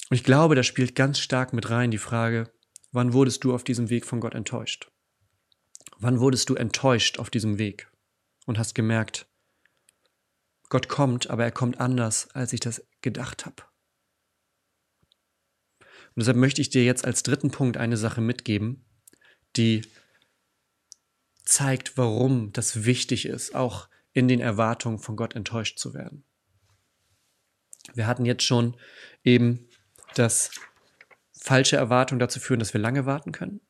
Und 0.09 0.15
ich 0.15 0.23
glaube, 0.25 0.55
da 0.55 0.63
spielt 0.63 0.95
ganz 0.95 1.19
stark 1.19 1.53
mit 1.53 1.69
rein 1.71 1.91
die 1.91 1.99
Frage, 1.99 2.53
wann 2.93 3.13
wurdest 3.13 3.43
du 3.43 3.55
auf 3.55 3.65
diesem 3.65 3.91
Weg 3.91 4.05
von 4.05 4.21
Gott 4.21 4.35
enttäuscht? 4.35 4.89
Wann 5.99 6.21
wurdest 6.21 6.49
du 6.49 6.55
enttäuscht 6.55 7.19
auf 7.19 7.31
diesem 7.31 7.59
Weg? 7.59 7.91
Und 8.47 8.59
hast 8.59 8.75
gemerkt, 8.75 9.27
Gott 10.69 10.89
kommt, 10.89 11.31
aber 11.31 11.45
er 11.45 11.53
kommt 11.53 11.79
anders, 11.81 12.31
als 12.35 12.53
ich 12.53 12.61
das 12.61 12.85
gedacht 13.03 13.47
habe. 13.47 13.63
Und 15.81 16.21
deshalb 16.21 16.39
möchte 16.39 16.63
ich 16.63 16.71
dir 16.71 16.85
jetzt 16.85 17.05
als 17.05 17.23
dritten 17.23 17.51
Punkt 17.51 17.77
eine 17.77 17.97
Sache 17.97 18.21
mitgeben, 18.21 18.85
die 19.57 19.83
zeigt, 21.45 21.99
warum 21.99 22.53
das 22.53 22.85
wichtig 22.85 23.27
ist, 23.27 23.55
auch 23.55 23.89
in 24.13 24.29
den 24.29 24.41
Erwartungen 24.41 24.99
von 24.99 25.17
Gott 25.17 25.35
enttäuscht 25.35 25.79
zu 25.79 25.95
werden. 25.95 26.25
Wir 27.95 28.07
hatten 28.07 28.25
jetzt 28.25 28.43
schon 28.43 28.77
eben, 29.23 29.69
dass 30.15 30.51
falsche 31.39 31.77
Erwartungen 31.77 32.19
dazu 32.19 32.41
führen, 32.41 32.59
dass 32.59 32.73
wir 32.73 32.81
lange 32.81 33.07
warten 33.07 33.31
können. 33.31 33.61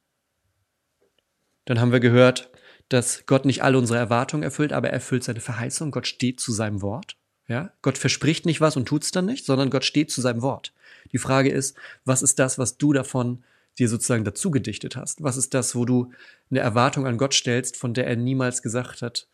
Dann 1.64 1.80
haben 1.80 1.92
wir 1.92 2.00
gehört, 2.00 2.50
dass 2.88 3.26
Gott 3.26 3.44
nicht 3.44 3.62
alle 3.62 3.78
unsere 3.78 3.98
Erwartungen 3.98 4.42
erfüllt, 4.42 4.72
aber 4.72 4.88
er 4.88 4.94
erfüllt 4.94 5.24
seine 5.24 5.40
Verheißung. 5.40 5.90
Gott 5.90 6.06
steht 6.06 6.40
zu 6.40 6.52
seinem 6.52 6.82
Wort. 6.82 7.16
Ja? 7.48 7.72
Gott 7.82 7.98
verspricht 7.98 8.46
nicht 8.46 8.60
was 8.60 8.76
und 8.76 8.86
tut 8.86 9.04
es 9.04 9.10
dann 9.10 9.26
nicht, 9.26 9.44
sondern 9.44 9.70
Gott 9.70 9.84
steht 9.84 10.10
zu 10.10 10.20
seinem 10.20 10.42
Wort. 10.42 10.72
Die 11.12 11.18
Frage 11.18 11.50
ist, 11.50 11.76
was 12.04 12.22
ist 12.22 12.38
das, 12.38 12.58
was 12.58 12.78
du 12.78 12.92
davon 12.92 13.44
dir 13.78 13.88
sozusagen 13.88 14.24
dazu 14.24 14.50
gedichtet 14.50 14.96
hast? 14.96 15.22
Was 15.22 15.36
ist 15.36 15.54
das, 15.54 15.74
wo 15.74 15.84
du 15.84 16.12
eine 16.50 16.60
Erwartung 16.60 17.06
an 17.06 17.18
Gott 17.18 17.34
stellst, 17.34 17.76
von 17.76 17.94
der 17.94 18.06
er 18.06 18.16
niemals 18.16 18.62
gesagt 18.62 19.02
hat, 19.02 19.28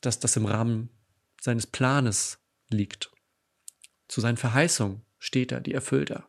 dass 0.00 0.20
das 0.20 0.36
im 0.36 0.46
Rahmen 0.46 0.90
seines 1.40 1.66
Planes 1.66 2.38
liegt? 2.68 3.10
Zu 4.08 4.20
seinen 4.20 4.36
Verheißungen 4.36 5.02
steht 5.18 5.52
er, 5.52 5.60
die 5.60 5.74
erfüllt 5.74 6.10
er. 6.10 6.28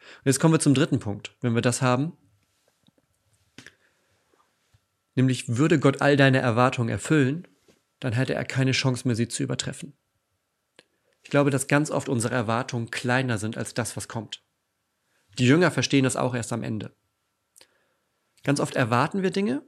Und 0.00 0.26
jetzt 0.26 0.40
kommen 0.40 0.54
wir 0.54 0.60
zum 0.60 0.74
dritten 0.74 1.00
Punkt. 1.00 1.36
Wenn 1.42 1.54
wir 1.54 1.62
das 1.62 1.82
haben, 1.82 2.16
Nämlich 5.18 5.56
würde 5.56 5.80
Gott 5.80 6.00
all 6.00 6.16
deine 6.16 6.38
Erwartungen 6.38 6.90
erfüllen, 6.90 7.48
dann 7.98 8.12
hätte 8.12 8.34
er 8.34 8.44
keine 8.44 8.70
Chance 8.70 9.08
mehr, 9.08 9.16
sie 9.16 9.26
zu 9.26 9.42
übertreffen. 9.42 9.98
Ich 11.24 11.30
glaube, 11.30 11.50
dass 11.50 11.66
ganz 11.66 11.90
oft 11.90 12.08
unsere 12.08 12.36
Erwartungen 12.36 12.92
kleiner 12.92 13.36
sind 13.36 13.58
als 13.58 13.74
das, 13.74 13.96
was 13.96 14.06
kommt. 14.06 14.44
Die 15.40 15.46
Jünger 15.48 15.72
verstehen 15.72 16.04
das 16.04 16.14
auch 16.14 16.36
erst 16.36 16.52
am 16.52 16.62
Ende. 16.62 16.94
Ganz 18.44 18.60
oft 18.60 18.76
erwarten 18.76 19.24
wir 19.24 19.32
Dinge 19.32 19.66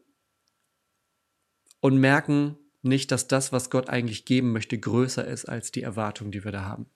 und 1.81 1.99
merken 1.99 2.57
nicht, 2.83 3.11
dass 3.11 3.27
das, 3.27 3.51
was 3.51 3.71
Gott 3.71 3.89
eigentlich 3.89 4.27
geben 4.27 4.53
möchte, 4.53 4.79
größer 4.79 5.27
ist 5.27 5.47
als 5.47 5.73
die 5.73 5.83
Erwartung, 5.83 6.31
die 6.31 6.45
wir 6.45 6.53
da 6.53 6.63
haben. 6.63 6.89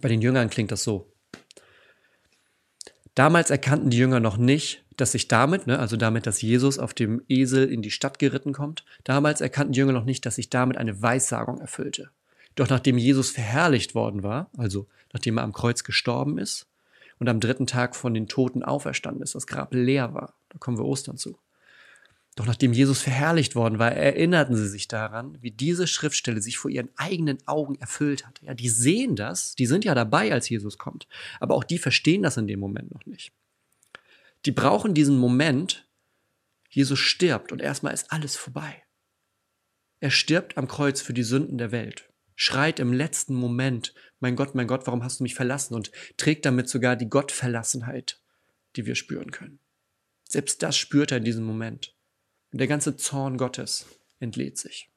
Bei 0.00 0.08
den 0.08 0.22
Jüngern 0.22 0.48
klingt 0.48 0.72
das 0.72 0.84
so. 0.84 1.12
Damals 3.16 3.48
erkannten 3.48 3.88
die 3.88 3.96
Jünger 3.96 4.20
noch 4.20 4.36
nicht, 4.36 4.84
dass 4.98 5.12
sich 5.12 5.26
damit, 5.26 5.66
ne, 5.66 5.78
also 5.78 5.96
damit, 5.96 6.26
dass 6.26 6.42
Jesus 6.42 6.78
auf 6.78 6.92
dem 6.92 7.22
Esel 7.28 7.66
in 7.66 7.80
die 7.80 7.90
Stadt 7.90 8.18
geritten 8.18 8.52
kommt, 8.52 8.84
damals 9.04 9.40
erkannten 9.40 9.72
die 9.72 9.78
Jünger 9.80 9.94
noch 9.94 10.04
nicht, 10.04 10.26
dass 10.26 10.36
sich 10.36 10.50
damit 10.50 10.76
eine 10.76 11.00
Weissagung 11.00 11.58
erfüllte. 11.58 12.10
Doch 12.56 12.68
nachdem 12.68 12.98
Jesus 12.98 13.30
verherrlicht 13.30 13.94
worden 13.94 14.22
war, 14.22 14.50
also 14.58 14.86
nachdem 15.14 15.38
er 15.38 15.44
am 15.44 15.54
Kreuz 15.54 15.82
gestorben 15.82 16.36
ist 16.36 16.66
und 17.18 17.30
am 17.30 17.40
dritten 17.40 17.66
Tag 17.66 17.96
von 17.96 18.12
den 18.12 18.28
Toten 18.28 18.62
auferstanden 18.62 19.22
ist, 19.22 19.34
das 19.34 19.46
Grab 19.46 19.72
leer 19.72 20.12
war, 20.12 20.34
da 20.50 20.58
kommen 20.58 20.76
wir 20.76 20.84
Ostern 20.84 21.16
zu, 21.16 21.38
doch 22.36 22.46
nachdem 22.46 22.74
Jesus 22.74 23.00
verherrlicht 23.00 23.56
worden 23.56 23.78
war, 23.78 23.92
erinnerten 23.92 24.54
sie 24.56 24.68
sich 24.68 24.88
daran, 24.88 25.38
wie 25.40 25.50
diese 25.50 25.86
Schriftstelle 25.86 26.42
sich 26.42 26.58
vor 26.58 26.70
ihren 26.70 26.90
eigenen 26.96 27.38
Augen 27.46 27.76
erfüllt 27.76 28.26
hat. 28.26 28.42
Ja, 28.42 28.52
die 28.52 28.68
sehen 28.68 29.16
das, 29.16 29.54
die 29.54 29.64
sind 29.64 29.86
ja 29.86 29.94
dabei, 29.94 30.32
als 30.32 30.48
Jesus 30.50 30.76
kommt, 30.76 31.08
aber 31.40 31.54
auch 31.54 31.64
die 31.64 31.78
verstehen 31.78 32.22
das 32.22 32.36
in 32.36 32.46
dem 32.46 32.60
Moment 32.60 32.92
noch 32.92 33.06
nicht. 33.06 33.32
Die 34.44 34.52
brauchen 34.52 34.92
diesen 34.92 35.18
Moment, 35.18 35.88
Jesus 36.68 36.98
stirbt 36.98 37.52
und 37.52 37.62
erstmal 37.62 37.94
ist 37.94 38.12
alles 38.12 38.36
vorbei. 38.36 38.82
Er 40.00 40.10
stirbt 40.10 40.58
am 40.58 40.68
Kreuz 40.68 41.00
für 41.00 41.14
die 41.14 41.22
Sünden 41.22 41.56
der 41.56 41.72
Welt, 41.72 42.10
schreit 42.34 42.80
im 42.80 42.92
letzten 42.92 43.34
Moment, 43.34 43.94
mein 44.20 44.36
Gott, 44.36 44.54
mein 44.54 44.66
Gott, 44.66 44.86
warum 44.86 45.02
hast 45.02 45.20
du 45.20 45.22
mich 45.22 45.34
verlassen? 45.34 45.74
und 45.74 45.90
trägt 46.18 46.44
damit 46.44 46.68
sogar 46.68 46.96
die 46.96 47.08
Gottverlassenheit, 47.08 48.20
die 48.76 48.84
wir 48.84 48.94
spüren 48.94 49.30
können. 49.30 49.58
Selbst 50.28 50.62
das 50.62 50.76
spürt 50.76 51.12
er 51.12 51.18
in 51.18 51.24
diesem 51.24 51.44
Moment. 51.44 51.95
Und 52.52 52.58
der 52.58 52.68
ganze 52.68 52.96
Zorn 52.96 53.38
Gottes 53.38 53.86
entlädt 54.18 54.58
sich. 54.58 54.90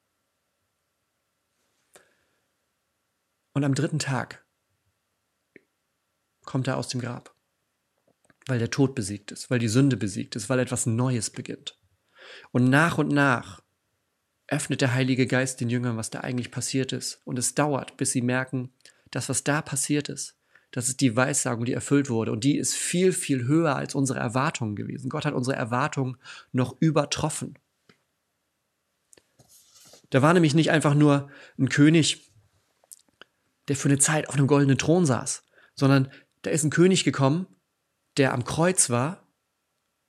Und 3.52 3.64
am 3.64 3.74
dritten 3.74 3.98
Tag 3.98 4.46
kommt 6.44 6.68
er 6.68 6.76
aus 6.76 6.88
dem 6.88 7.00
Grab. 7.00 7.34
weil 8.46 8.58
der 8.58 8.70
Tod 8.70 8.94
besiegt 8.94 9.32
ist, 9.32 9.50
weil 9.50 9.58
die 9.58 9.68
Sünde 9.68 9.96
besiegt 9.96 10.36
ist, 10.36 10.48
weil 10.48 10.58
etwas 10.58 10.86
Neues 10.86 11.30
beginnt. 11.30 11.78
Und 12.52 12.64
nach 12.64 12.98
und 12.98 13.08
nach 13.08 13.62
öffnet 14.48 14.80
der 14.80 14.92
Heilige 14.94 15.26
Geist 15.26 15.60
den 15.60 15.70
Jüngern, 15.70 15.96
was 15.96 16.10
da 16.10 16.20
eigentlich 16.20 16.50
passiert 16.50 16.92
ist. 16.92 17.20
Und 17.24 17.38
es 17.38 17.54
dauert, 17.54 17.96
bis 17.96 18.10
sie 18.12 18.22
merken, 18.22 18.74
dass 19.10 19.28
was 19.28 19.44
da 19.44 19.62
passiert 19.62 20.08
ist, 20.08 20.39
das 20.70 20.88
ist 20.88 21.00
die 21.00 21.16
Weissagung, 21.16 21.64
die 21.64 21.72
erfüllt 21.72 22.10
wurde. 22.10 22.32
Und 22.32 22.44
die 22.44 22.56
ist 22.56 22.74
viel, 22.74 23.12
viel 23.12 23.44
höher 23.44 23.74
als 23.76 23.94
unsere 23.94 24.20
Erwartungen 24.20 24.76
gewesen. 24.76 25.08
Gott 25.08 25.24
hat 25.24 25.34
unsere 25.34 25.56
Erwartungen 25.56 26.16
noch 26.52 26.76
übertroffen. 26.80 27.58
Da 30.10 30.22
war 30.22 30.32
nämlich 30.32 30.54
nicht 30.54 30.70
einfach 30.70 30.94
nur 30.94 31.30
ein 31.58 31.68
König, 31.68 32.32
der 33.68 33.76
für 33.76 33.88
eine 33.88 33.98
Zeit 33.98 34.28
auf 34.28 34.34
einem 34.34 34.46
goldenen 34.46 34.78
Thron 34.78 35.06
saß, 35.06 35.44
sondern 35.74 36.10
da 36.42 36.50
ist 36.50 36.64
ein 36.64 36.70
König 36.70 37.04
gekommen, 37.04 37.46
der 38.16 38.32
am 38.32 38.44
Kreuz 38.44 38.90
war, 38.90 39.26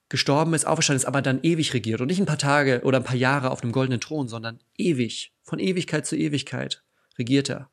gestorben 0.10 0.54
ist, 0.54 0.66
auferstanden 0.66 1.02
ist, 1.02 1.06
aber 1.06 1.22
dann 1.22 1.42
ewig 1.44 1.74
regiert 1.74 2.02
und 2.02 2.08
nicht 2.08 2.20
ein 2.20 2.26
paar 2.26 2.38
Tage 2.38 2.82
oder 2.84 2.98
ein 2.98 3.04
paar 3.04 3.16
Jahre 3.16 3.52
auf 3.52 3.64
einem 3.64 3.72
goldenen 3.72 4.02
Thron, 4.02 4.28
sondern 4.28 4.60
ewig, 4.78 5.34
von 5.44 5.60
Ewigkeit 5.60 6.06
zu 6.06 6.18
Ewigkeit 6.18 6.84
regiert 7.18 7.50
er. 7.50 7.71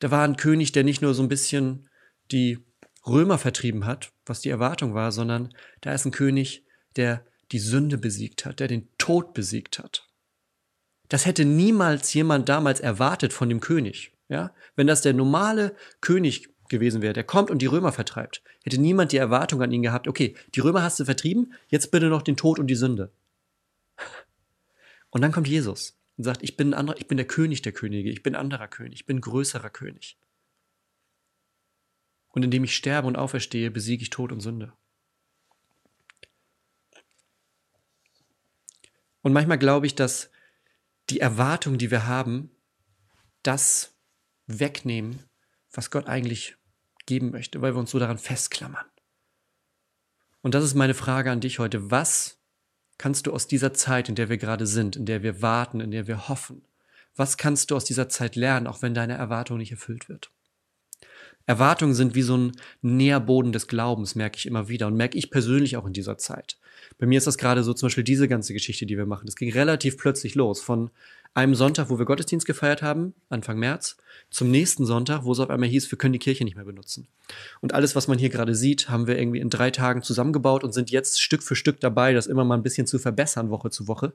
Da 0.00 0.10
war 0.10 0.24
ein 0.24 0.36
König, 0.36 0.72
der 0.72 0.84
nicht 0.84 1.02
nur 1.02 1.14
so 1.14 1.22
ein 1.22 1.28
bisschen 1.28 1.88
die 2.30 2.58
Römer 3.06 3.38
vertrieben 3.38 3.86
hat, 3.86 4.12
was 4.24 4.40
die 4.40 4.50
Erwartung 4.50 4.94
war, 4.94 5.12
sondern 5.12 5.54
da 5.80 5.92
ist 5.92 6.04
ein 6.04 6.10
König, 6.10 6.64
der 6.96 7.24
die 7.52 7.58
Sünde 7.58 7.98
besiegt 7.98 8.44
hat, 8.44 8.60
der 8.60 8.68
den 8.68 8.88
Tod 8.98 9.32
besiegt 9.32 9.78
hat. 9.78 10.08
Das 11.08 11.24
hätte 11.24 11.44
niemals 11.44 12.12
jemand 12.14 12.48
damals 12.48 12.80
erwartet 12.80 13.32
von 13.32 13.48
dem 13.48 13.60
König. 13.60 14.12
Ja? 14.28 14.52
Wenn 14.74 14.88
das 14.88 15.02
der 15.02 15.12
normale 15.12 15.76
König 16.00 16.48
gewesen 16.68 17.00
wäre, 17.00 17.12
der 17.12 17.22
kommt 17.22 17.50
und 17.50 17.62
die 17.62 17.66
Römer 17.66 17.92
vertreibt, 17.92 18.42
hätte 18.64 18.78
niemand 18.78 19.12
die 19.12 19.18
Erwartung 19.18 19.62
an 19.62 19.70
ihn 19.70 19.82
gehabt, 19.82 20.08
okay, 20.08 20.34
die 20.56 20.60
Römer 20.60 20.82
hast 20.82 20.98
du 20.98 21.04
vertrieben, 21.04 21.54
jetzt 21.68 21.92
bitte 21.92 22.08
noch 22.08 22.22
den 22.22 22.36
Tod 22.36 22.58
und 22.58 22.66
die 22.66 22.74
Sünde. 22.74 23.12
Und 25.10 25.20
dann 25.20 25.30
kommt 25.30 25.46
Jesus 25.46 25.96
und 26.16 26.24
sagt, 26.24 26.42
ich 26.42 26.56
bin, 26.56 26.70
ein 26.70 26.74
anderer, 26.74 26.98
ich 26.98 27.08
bin 27.08 27.16
der 27.16 27.26
König 27.26 27.62
der 27.62 27.72
Könige, 27.72 28.10
ich 28.10 28.22
bin 28.22 28.34
anderer 28.34 28.68
König, 28.68 29.00
ich 29.00 29.06
bin 29.06 29.20
größerer 29.20 29.70
König. 29.70 30.18
Und 32.28 32.44
indem 32.44 32.64
ich 32.64 32.76
sterbe 32.76 33.08
und 33.08 33.16
auferstehe, 33.16 33.70
besiege 33.70 34.02
ich 34.02 34.10
Tod 34.10 34.32
und 34.32 34.40
Sünde. 34.40 34.72
Und 39.22 39.32
manchmal 39.32 39.58
glaube 39.58 39.86
ich, 39.86 39.94
dass 39.94 40.30
die 41.10 41.20
Erwartung, 41.20 41.78
die 41.78 41.90
wir 41.90 42.06
haben, 42.06 42.50
das 43.42 43.96
wegnehmen, 44.46 45.22
was 45.72 45.90
Gott 45.90 46.06
eigentlich 46.06 46.56
geben 47.06 47.30
möchte, 47.30 47.60
weil 47.62 47.74
wir 47.74 47.78
uns 47.78 47.90
so 47.90 47.98
daran 47.98 48.18
festklammern. 48.18 48.86
Und 50.42 50.54
das 50.54 50.64
ist 50.64 50.74
meine 50.74 50.94
Frage 50.94 51.30
an 51.30 51.40
dich 51.40 51.58
heute. 51.58 51.90
Was 51.90 52.35
kannst 52.98 53.26
du 53.26 53.32
aus 53.32 53.46
dieser 53.46 53.74
Zeit, 53.74 54.08
in 54.08 54.14
der 54.14 54.28
wir 54.28 54.38
gerade 54.38 54.66
sind, 54.66 54.96
in 54.96 55.06
der 55.06 55.22
wir 55.22 55.42
warten, 55.42 55.80
in 55.80 55.90
der 55.90 56.06
wir 56.06 56.28
hoffen, 56.28 56.66
was 57.14 57.36
kannst 57.36 57.70
du 57.70 57.76
aus 57.76 57.84
dieser 57.84 58.08
Zeit 58.08 58.36
lernen, 58.36 58.66
auch 58.66 58.82
wenn 58.82 58.94
deine 58.94 59.14
Erwartung 59.14 59.58
nicht 59.58 59.72
erfüllt 59.72 60.08
wird? 60.08 60.30
Erwartungen 61.46 61.94
sind 61.94 62.14
wie 62.14 62.22
so 62.22 62.36
ein 62.36 62.52
Nährboden 62.82 63.52
des 63.52 63.68
Glaubens, 63.68 64.14
merke 64.14 64.36
ich 64.36 64.46
immer 64.46 64.68
wieder 64.68 64.88
und 64.88 64.96
merke 64.96 65.16
ich 65.16 65.30
persönlich 65.30 65.76
auch 65.76 65.86
in 65.86 65.92
dieser 65.92 66.18
Zeit. 66.18 66.58
Bei 66.98 67.06
mir 67.06 67.18
ist 67.18 67.26
das 67.26 67.38
gerade 67.38 67.62
so 67.62 67.72
zum 67.72 67.86
Beispiel 67.86 68.04
diese 68.04 68.28
ganze 68.28 68.52
Geschichte, 68.52 68.86
die 68.86 68.96
wir 68.96 69.06
machen. 69.06 69.26
Das 69.26 69.36
ging 69.36 69.52
relativ 69.52 69.96
plötzlich 69.96 70.34
los. 70.34 70.60
Von 70.60 70.90
einem 71.34 71.54
Sonntag, 71.54 71.90
wo 71.90 71.98
wir 71.98 72.06
Gottesdienst 72.06 72.46
gefeiert 72.46 72.82
haben, 72.82 73.14
Anfang 73.28 73.58
März, 73.58 73.96
zum 74.30 74.50
nächsten 74.50 74.86
Sonntag, 74.86 75.24
wo 75.24 75.32
es 75.32 75.38
auf 75.38 75.50
einmal 75.50 75.68
hieß, 75.68 75.90
wir 75.90 75.98
können 75.98 76.14
die 76.14 76.18
Kirche 76.18 76.44
nicht 76.44 76.56
mehr 76.56 76.64
benutzen. 76.64 77.06
Und 77.60 77.74
alles, 77.74 77.94
was 77.94 78.08
man 78.08 78.18
hier 78.18 78.30
gerade 78.30 78.54
sieht, 78.54 78.88
haben 78.88 79.06
wir 79.06 79.18
irgendwie 79.18 79.40
in 79.40 79.50
drei 79.50 79.70
Tagen 79.70 80.02
zusammengebaut 80.02 80.64
und 80.64 80.72
sind 80.72 80.90
jetzt 80.90 81.20
Stück 81.20 81.42
für 81.42 81.54
Stück 81.54 81.78
dabei, 81.80 82.14
das 82.14 82.26
immer 82.26 82.44
mal 82.44 82.56
ein 82.56 82.62
bisschen 82.62 82.86
zu 82.86 82.98
verbessern, 82.98 83.50
Woche 83.50 83.70
zu 83.70 83.86
Woche. 83.86 84.14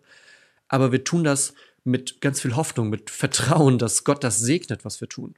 Aber 0.67 0.91
wir 0.91 1.03
tun 1.03 1.23
das 1.23 1.53
mit 1.83 2.21
ganz 2.21 2.41
viel 2.41 2.55
Hoffnung, 2.55 2.89
mit 2.89 3.09
Vertrauen, 3.09 3.77
dass 3.77 4.03
Gott 4.03 4.23
das 4.23 4.39
segnet, 4.39 4.83
was 4.83 4.99
wir 4.99 5.07
tun. 5.07 5.35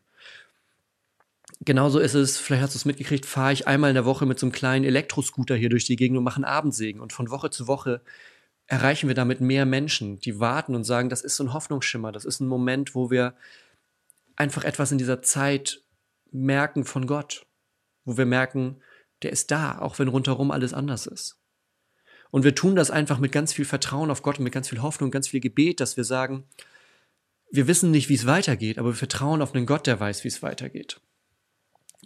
Genauso 1.65 1.99
ist 1.99 2.13
es, 2.13 2.37
vielleicht 2.37 2.63
hast 2.63 2.73
du 2.73 2.77
es 2.77 2.85
mitgekriegt, 2.85 3.25
fahre 3.25 3.53
ich 3.53 3.67
einmal 3.67 3.89
in 3.89 3.95
der 3.95 4.05
Woche 4.05 4.25
mit 4.25 4.37
so 4.37 4.45
einem 4.45 4.51
kleinen 4.51 4.83
Elektroscooter 4.83 5.55
hier 5.55 5.69
durch 5.69 5.85
die 5.85 5.95
Gegend 5.95 6.17
und 6.17 6.23
mache 6.23 6.37
einen 6.37 6.45
Abendsegen. 6.45 6.99
Und 6.99 7.13
von 7.13 7.29
Woche 7.29 7.51
zu 7.51 7.67
Woche 7.67 8.01
erreichen 8.67 9.07
wir 9.07 9.15
damit 9.15 9.39
mehr 9.39 9.65
Menschen, 9.65 10.19
die 10.19 10.39
warten 10.39 10.75
und 10.75 10.83
sagen, 10.83 11.09
das 11.09 11.21
ist 11.21 11.35
so 11.35 11.43
ein 11.43 11.53
Hoffnungsschimmer, 11.53 12.11
das 12.11 12.25
ist 12.25 12.39
ein 12.39 12.47
Moment, 12.47 12.95
wo 12.95 13.11
wir 13.11 13.35
einfach 14.35 14.63
etwas 14.63 14.91
in 14.91 14.97
dieser 14.97 15.21
Zeit 15.21 15.81
merken 16.31 16.85
von 16.85 17.07
Gott, 17.07 17.45
wo 18.03 18.17
wir 18.17 18.25
merken, 18.25 18.77
der 19.21 19.31
ist 19.31 19.51
da, 19.51 19.79
auch 19.79 19.99
wenn 19.99 20.07
rundherum 20.07 20.51
alles 20.51 20.73
anders 20.73 21.05
ist. 21.05 21.37
Und 22.31 22.43
wir 22.43 22.55
tun 22.55 22.75
das 22.75 22.89
einfach 22.89 23.19
mit 23.19 23.31
ganz 23.31 23.53
viel 23.53 23.65
Vertrauen 23.65 24.09
auf 24.09 24.23
Gott 24.23 24.39
und 24.39 24.43
mit 24.43 24.53
ganz 24.53 24.69
viel 24.69 24.81
Hoffnung, 24.81 25.11
ganz 25.11 25.27
viel 25.27 25.39
Gebet, 25.39 25.79
dass 25.79 25.97
wir 25.97 26.03
sagen, 26.03 26.45
wir 27.51 27.67
wissen 27.67 27.91
nicht, 27.91 28.09
wie 28.09 28.15
es 28.15 28.25
weitergeht, 28.25 28.79
aber 28.79 28.89
wir 28.89 28.95
vertrauen 28.95 29.41
auf 29.41 29.53
einen 29.53 29.67
Gott, 29.67 29.85
der 29.85 29.99
weiß, 29.99 30.23
wie 30.23 30.29
es 30.29 30.41
weitergeht. 30.41 30.99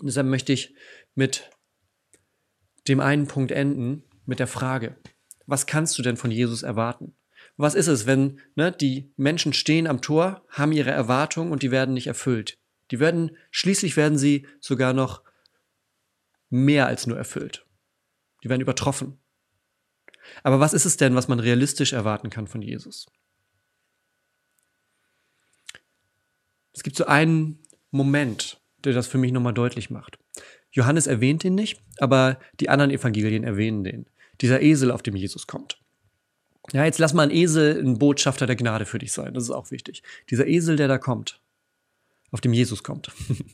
Deshalb 0.02 0.28
möchte 0.28 0.54
ich 0.54 0.76
mit 1.16 1.50
dem 2.88 3.00
einen 3.00 3.28
Punkt 3.28 3.52
enden, 3.52 4.04
mit 4.26 4.40
der 4.40 4.48
Frage, 4.48 4.96
was 5.46 5.66
kannst 5.66 5.98
du 5.98 6.04
denn 6.04 6.18
von 6.18 6.32
Jesus 6.32 6.64
erwarten? 6.64 7.16
Was 7.56 7.74
ist 7.74 7.88
es, 7.88 8.06
wenn 8.06 8.40
ne, 8.56 8.72
die 8.72 9.12
Menschen 9.18 9.54
stehen 9.54 9.88
am 9.88 10.02
Tor, 10.02 10.46
haben 10.50 10.72
ihre 10.72 10.92
Erwartungen 10.92 11.52
und 11.52 11.64
die 11.64 11.72
werden 11.72 11.94
nicht 11.94 12.08
erfüllt? 12.08 12.60
Die 12.92 13.00
werden, 13.00 13.36
schließlich 13.52 13.98
werden 13.98 14.18
sie 14.18 14.46
sogar 14.60 14.94
noch 14.94 15.24
mehr 16.50 16.88
als 16.88 17.08
nur 17.08 17.18
erfüllt. 17.18 17.66
Die 18.44 18.50
werden 18.50 18.62
übertroffen. 18.62 19.20
Aber 20.44 20.60
was 20.60 20.74
ist 20.74 20.86
es 20.86 20.98
denn, 20.98 21.16
was 21.16 21.28
man 21.28 21.40
realistisch 21.40 21.94
erwarten 21.94 22.30
kann 22.30 22.48
von 22.48 22.62
Jesus? 22.62 23.08
Es 26.74 26.84
gibt 26.84 26.96
so 26.96 27.06
einen 27.06 27.60
Moment, 27.90 28.62
der 28.88 28.96
das 28.96 29.08
für 29.08 29.18
mich 29.18 29.32
nochmal 29.32 29.54
deutlich 29.54 29.90
macht. 29.90 30.18
Johannes 30.72 31.08
erwähnt 31.08 31.44
ihn 31.44 31.56
nicht, 31.56 31.80
aber 31.98 32.40
die 32.60 32.70
anderen 32.70 32.92
Evangelien 32.92 33.44
erwähnen 33.44 33.84
den 33.84 34.06
dieser 34.42 34.62
Esel, 34.62 34.92
auf 34.92 35.02
dem 35.02 35.16
Jesus 35.16 35.48
kommt. 35.48 35.80
Ja, 36.74 36.86
jetzt 36.86 37.00
lass 37.00 37.14
mal 37.14 37.24
ein 37.24 37.32
Esel 37.32 37.80
ein 37.80 37.98
Botschafter 37.98 38.46
der 38.46 38.56
Gnade 38.56 38.86
für 38.86 39.00
dich 39.00 39.12
sein. 39.12 39.34
Das 39.34 39.44
ist 39.44 39.52
auch 39.52 39.72
wichtig. 39.72 40.04
Dieser 40.30 40.48
Esel, 40.48 40.76
der 40.76 40.88
da 40.88 40.98
kommt, 40.98 41.42
auf 42.32 42.42
dem 42.42 42.54
Jesus 42.54 42.84
kommt. 42.84 43.12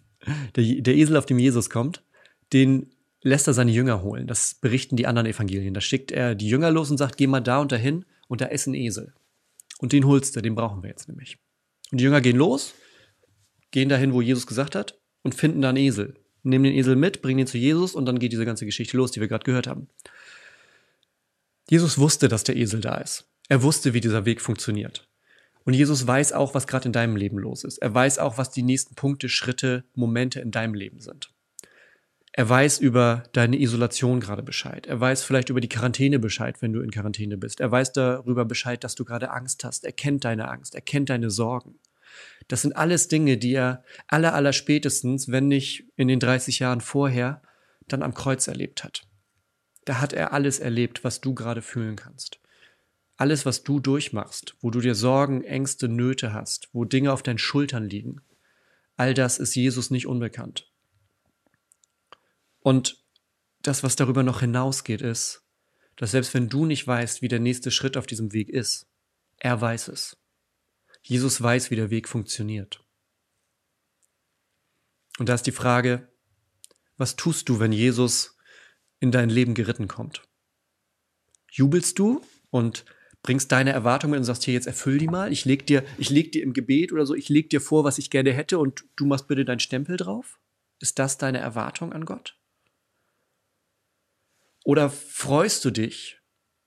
der, 0.56 0.82
der 0.82 0.96
Esel, 0.96 1.16
auf 1.16 1.26
dem 1.26 1.40
Jesus 1.40 1.70
kommt, 1.70 2.04
den 2.52 2.92
lässt 3.22 3.48
er 3.48 3.54
seine 3.54 3.72
Jünger 3.72 4.02
holen. 4.02 4.28
Das 4.28 4.56
berichten 4.56 4.98
die 4.98 5.08
anderen 5.08 5.28
Evangelien. 5.28 5.74
Da 5.74 5.82
schickt 5.82 6.12
er 6.12 6.36
die 6.36 6.50
Jünger 6.50 6.72
los 6.72 6.92
und 6.92 6.98
sagt, 6.98 7.18
geh 7.18 7.28
mal 7.28 7.40
da 7.40 7.60
und 7.60 7.72
dahin 7.72 8.04
und 8.28 8.42
da 8.42 8.46
ist 8.46 8.68
ein 8.68 8.74
Esel. 8.74 9.14
Und 9.80 9.94
den 9.94 10.06
holst 10.06 10.36
du, 10.36 10.42
den 10.42 10.56
brauchen 10.56 10.84
wir 10.84 10.90
jetzt 10.90 11.08
nämlich. 11.08 11.38
Und 11.92 12.02
die 12.02 12.04
Jünger 12.04 12.20
gehen 12.20 12.36
los, 12.36 12.74
gehen 13.72 13.90
dahin, 13.90 14.14
wo 14.14 14.22
Jesus 14.22 14.48
gesagt 14.48 14.76
hat 14.76 15.00
und 15.24 15.36
finden 15.36 15.62
da 15.62 15.70
einen 15.70 15.78
Esel. 15.78 16.16
Nehmen 16.44 16.66
den 16.66 16.74
Esel 16.74 16.96
mit, 16.96 17.22
bringen 17.22 17.40
ihn 17.40 17.48
zu 17.48 17.58
Jesus 17.58 17.96
und 17.96 18.06
dann 18.06 18.20
geht 18.20 18.34
diese 18.34 18.46
ganze 18.46 18.66
Geschichte 18.66 18.98
los, 18.98 19.12
die 19.12 19.22
wir 19.22 19.28
gerade 19.28 19.46
gehört 19.46 19.68
haben. 19.68 19.88
Jesus 21.70 21.98
wusste, 21.98 22.28
dass 22.28 22.44
der 22.44 22.58
Esel 22.58 22.82
da 22.82 22.98
ist. 22.98 23.30
Er 23.48 23.64
wusste, 23.64 23.94
wie 23.94 24.02
dieser 24.02 24.26
Weg 24.26 24.42
funktioniert. 24.42 25.08
Und 25.66 25.74
Jesus 25.74 26.06
weiß 26.06 26.34
auch, 26.34 26.54
was 26.54 26.68
gerade 26.68 26.88
in 26.88 26.92
deinem 26.94 27.16
Leben 27.16 27.38
los 27.38 27.64
ist. 27.64 27.78
Er 27.78 27.94
weiß 27.94 28.20
auch, 28.20 28.38
was 28.38 28.52
die 28.52 28.64
nächsten 28.64 28.96
Punkte, 28.96 29.30
Schritte, 29.30 29.86
Momente 29.96 30.42
in 30.42 30.52
deinem 30.52 30.74
Leben 30.74 31.00
sind. 31.00 31.34
Er 32.36 32.50
weiß 32.50 32.80
über 32.80 33.24
deine 33.34 33.60
Isolation 33.60 34.20
gerade 34.20 34.42
Bescheid. 34.42 34.88
Er 34.88 35.00
weiß 35.00 35.24
vielleicht 35.24 35.50
über 35.50 35.62
die 35.62 35.70
Quarantäne 35.70 36.18
Bescheid, 36.18 36.62
wenn 36.62 36.74
du 36.74 36.82
in 36.82 36.90
Quarantäne 36.90 37.38
bist. 37.38 37.62
Er 37.62 37.72
weiß 37.72 37.94
darüber 37.94 38.44
Bescheid, 38.44 38.84
dass 38.84 38.96
du 38.96 39.06
gerade 39.06 39.30
Angst 39.30 39.64
hast. 39.64 39.86
Er 39.86 39.92
kennt 39.92 40.26
deine 40.26 40.50
Angst. 40.50 40.74
Er 40.74 40.82
kennt 40.82 41.10
deine 41.10 41.30
Sorgen. 41.30 41.76
Das 42.48 42.62
sind 42.62 42.76
alles 42.76 43.08
Dinge, 43.08 43.38
die 43.38 43.54
er 43.54 43.84
aller, 44.08 44.34
aller 44.34 44.54
spätestens, 44.54 45.30
wenn 45.30 45.48
nicht 45.48 45.86
in 45.96 46.08
den 46.08 46.20
30 46.20 46.60
Jahren 46.60 46.82
vorher, 46.82 47.42
dann 47.88 48.04
am 48.04 48.14
Kreuz 48.14 48.48
erlebt 48.48 48.84
hat. 48.84 49.08
Da 49.86 50.00
hat 50.00 50.14
er 50.14 50.34
alles 50.34 50.60
erlebt, 50.60 51.04
was 51.04 51.22
du 51.22 51.34
gerade 51.34 51.62
fühlen 51.62 51.96
kannst. 51.96 52.40
Alles, 53.16 53.46
was 53.46 53.64
du 53.64 53.80
durchmachst, 53.80 54.56
wo 54.62 54.72
du 54.72 54.80
dir 54.82 54.96
Sorgen, 54.96 55.44
Ängste, 55.44 55.88
Nöte 55.88 56.34
hast, 56.34 56.70
wo 56.74 56.86
Dinge 56.86 57.14
auf 57.14 57.24
deinen 57.24 57.38
Schultern 57.38 57.88
liegen, 57.88 58.22
all 58.96 59.14
das 59.14 59.38
ist 59.38 59.56
Jesus 59.56 59.92
nicht 59.92 60.08
unbekannt. 60.08 60.72
Und 62.60 63.04
das, 63.62 63.84
was 63.84 63.96
darüber 63.96 64.24
noch 64.24 64.40
hinausgeht, 64.40 65.02
ist, 65.02 65.44
dass 65.96 66.12
selbst 66.12 66.34
wenn 66.34 66.50
du 66.50 66.66
nicht 66.66 66.88
weißt, 66.88 67.22
wie 67.22 67.28
der 67.28 67.40
nächste 67.40 67.72
Schritt 67.72 67.98
auf 67.98 68.08
diesem 68.08 68.34
Weg 68.34 68.50
ist, 68.50 68.88
er 69.38 69.60
weiß 69.60 69.90
es. 69.90 70.18
Jesus 71.04 71.42
weiß, 71.42 71.70
wie 71.70 71.76
der 71.76 71.90
Weg 71.90 72.08
funktioniert. 72.08 72.84
Und 75.20 75.30
da 75.30 75.36
ist 75.36 75.44
die 75.44 75.52
Frage, 75.52 76.12
was 76.98 77.16
tust 77.16 77.50
du, 77.50 77.60
wenn 77.60 77.72
Jesus 77.72 78.38
in 79.00 79.12
dein 79.12 79.30
Leben 79.30 79.54
geritten 79.54 79.88
kommt? 79.88 80.24
Jubelst 81.52 82.00
du 82.00 82.22
und 82.50 82.86
bringst 83.22 83.52
deine 83.52 83.72
Erwartungen 83.72 84.20
und 84.20 84.24
sagst 84.24 84.44
hier 84.44 84.54
jetzt 84.54 84.68
erfüll 84.68 84.98
die 84.98 85.08
mal. 85.08 85.32
Ich 85.32 85.46
leg 85.46 85.68
dir, 85.68 85.84
ich 85.98 86.10
leg 86.10 86.32
dir 86.32 86.44
im 86.44 86.54
Gebet 86.54 86.92
oder 86.92 87.06
so, 87.06 87.14
ich 87.14 87.30
leg 87.30 87.50
dir 87.50 87.62
vor, 87.62 87.84
was 87.84 87.98
ich 87.98 88.10
gerne 88.10 88.34
hätte 88.34 88.58
und 88.58 88.86
du 88.96 89.06
machst 89.06 89.28
bitte 89.28 89.46
deinen 89.46 89.60
Stempel 89.60 89.98
drauf. 89.98 90.40
Ist 90.80 91.00
das 91.00 91.18
deine 91.18 91.40
Erwartung 91.40 91.94
an 91.94 92.06
Gott? 92.06 92.38
Oder 94.66 94.90
freust 94.90 95.64
du 95.66 95.72
dich 95.72 96.20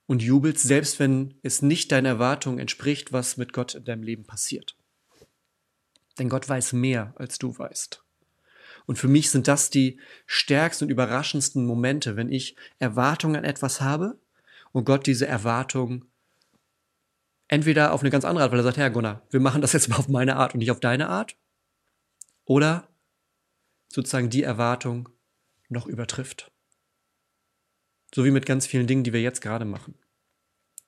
und 0.06 0.22
jubelst, 0.22 0.62
selbst 0.62 0.98
wenn 1.00 1.34
es 1.42 1.62
nicht 1.62 1.92
deiner 1.92 2.10
Erwartung 2.10 2.58
entspricht, 2.58 3.12
was 3.12 3.36
mit 3.36 3.52
Gott 3.52 3.74
in 3.74 3.84
deinem 3.84 4.02
Leben 4.02 4.24
passiert? 4.24 4.76
Denn 6.18 6.28
Gott 6.28 6.48
weiß 6.48 6.72
mehr, 6.72 7.14
als 7.16 7.38
du 7.38 7.56
weißt. 7.56 8.02
Und 8.86 8.98
für 8.98 9.08
mich 9.08 9.30
sind 9.30 9.48
das 9.48 9.68
die 9.68 9.98
stärksten 10.26 10.84
und 10.84 10.90
überraschendsten 10.90 11.66
Momente, 11.66 12.16
wenn 12.16 12.30
ich 12.30 12.56
Erwartungen 12.78 13.36
an 13.36 13.44
etwas 13.44 13.80
habe 13.80 14.18
und 14.72 14.84
Gott 14.84 15.06
diese 15.06 15.26
Erwartungen 15.26 16.06
entweder 17.48 17.92
auf 17.92 18.00
eine 18.00 18.10
ganz 18.10 18.24
andere 18.24 18.44
Art, 18.44 18.52
weil 18.52 18.60
er 18.60 18.64
sagt, 18.64 18.76
Herr 18.76 18.90
Gunnar, 18.90 19.22
wir 19.30 19.40
machen 19.40 19.60
das 19.60 19.72
jetzt 19.72 19.88
mal 19.88 19.96
auf 19.96 20.08
meine 20.08 20.36
Art 20.36 20.54
und 20.54 20.58
nicht 20.58 20.70
auf 20.70 20.80
deine 20.80 21.08
Art, 21.08 21.36
oder 22.44 22.88
sozusagen 23.88 24.30
die 24.30 24.42
Erwartung 24.42 25.08
noch 25.68 25.86
übertrifft. 25.86 26.50
So 28.14 28.24
wie 28.24 28.30
mit 28.30 28.46
ganz 28.46 28.66
vielen 28.66 28.86
Dingen, 28.86 29.04
die 29.04 29.12
wir 29.12 29.22
jetzt 29.22 29.40
gerade 29.40 29.64
machen. 29.64 29.94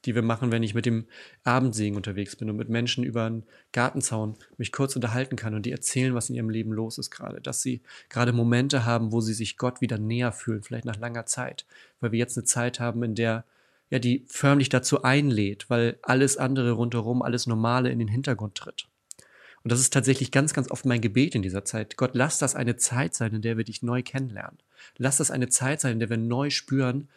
Die 0.05 0.15
wir 0.15 0.23
machen, 0.23 0.53
wenn 0.53 0.63
ich 0.63 0.75
mit 0.75 0.87
dem 0.87 1.07
Abendsegen 1.43 1.97
unterwegs 1.97 2.37
bin 2.37 2.49
und 2.49 2.57
mit 2.57 2.69
Menschen 2.69 3.03
über 3.03 3.25
einen 3.25 3.45
Gartenzaun 3.73 4.37
mich 4.57 4.71
kurz 4.71 4.95
unterhalten 4.95 5.35
kann 5.35 5.55
und 5.55 5.67
die 5.67 5.73
erzählen, 5.73 6.15
was 6.15 6.31
in 6.31 6.37
ihrem 6.37 6.51
Leben 6.51 6.73
los 6.73 6.99
ist 6.99 7.11
gerade, 7.11 7.41
dass 7.41 7.63
sie 7.63 7.83
gerade 8.09 8.33
Momente 8.33 8.85
haben, 8.85 9.11
wo 9.11 9.21
sie 9.21 9.35
sich 9.35 9.57
Gott 9.57 9.81
wieder 9.81 9.99
näher 9.99 10.31
fühlen, 10.31 10.63
vielleicht 10.63 10.85
nach 10.85 10.99
langer 10.99 11.27
Zeit, 11.27 11.67
weil 12.01 12.13
wir 12.13 12.19
jetzt 12.19 12.39
eine 12.39 12.45
Zeit 12.45 12.79
haben, 12.79 13.03
in 13.03 13.17
der 13.17 13.45
ja 13.91 13.99
die 13.99 14.25
förmlich 14.29 14.69
dazu 14.69 15.03
einlädt, 15.03 15.69
weil 15.69 15.99
alles 16.03 16.37
andere 16.37 16.73
rundherum, 16.73 17.23
alles 17.23 17.47
Normale 17.47 17.91
in 17.91 17.99
den 17.99 18.09
Hintergrund 18.09 18.55
tritt. 18.55 18.87
Und 19.63 19.73
das 19.73 19.81
ist 19.81 19.93
tatsächlich 19.93 20.31
ganz, 20.31 20.55
ganz 20.55 20.71
oft 20.71 20.87
mein 20.87 21.01
Gebet 21.01 21.35
in 21.35 21.43
dieser 21.43 21.65
Zeit. 21.65 21.97
Gott, 21.97 22.13
lass 22.15 22.39
das 22.39 22.55
eine 22.55 22.77
Zeit 22.77 23.15
sein, 23.15 23.35
in 23.35 23.43
der 23.43 23.57
wir 23.57 23.65
dich 23.65 23.83
neu 23.83 24.03
kennenlernen. 24.03 24.59
Lass 24.97 25.17
das 25.17 25.31
eine 25.31 25.49
Zeit 25.49 25.81
sein, 25.81 25.95
in 25.95 25.99
der 25.99 26.11
wir 26.11 26.17
neu 26.17 26.51
spüren, 26.51 27.09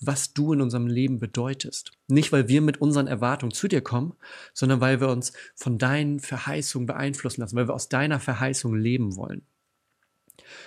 was 0.00 0.34
du 0.34 0.52
in 0.52 0.60
unserem 0.60 0.86
Leben 0.86 1.18
bedeutest. 1.18 1.92
Nicht, 2.08 2.32
weil 2.32 2.48
wir 2.48 2.60
mit 2.60 2.80
unseren 2.80 3.06
Erwartungen 3.06 3.52
zu 3.52 3.68
dir 3.68 3.80
kommen, 3.80 4.14
sondern 4.52 4.80
weil 4.80 5.00
wir 5.00 5.08
uns 5.08 5.32
von 5.54 5.78
deinen 5.78 6.20
Verheißungen 6.20 6.86
beeinflussen 6.86 7.40
lassen, 7.40 7.56
weil 7.56 7.68
wir 7.68 7.74
aus 7.74 7.88
deiner 7.88 8.20
Verheißung 8.20 8.74
leben 8.74 9.16
wollen. 9.16 9.42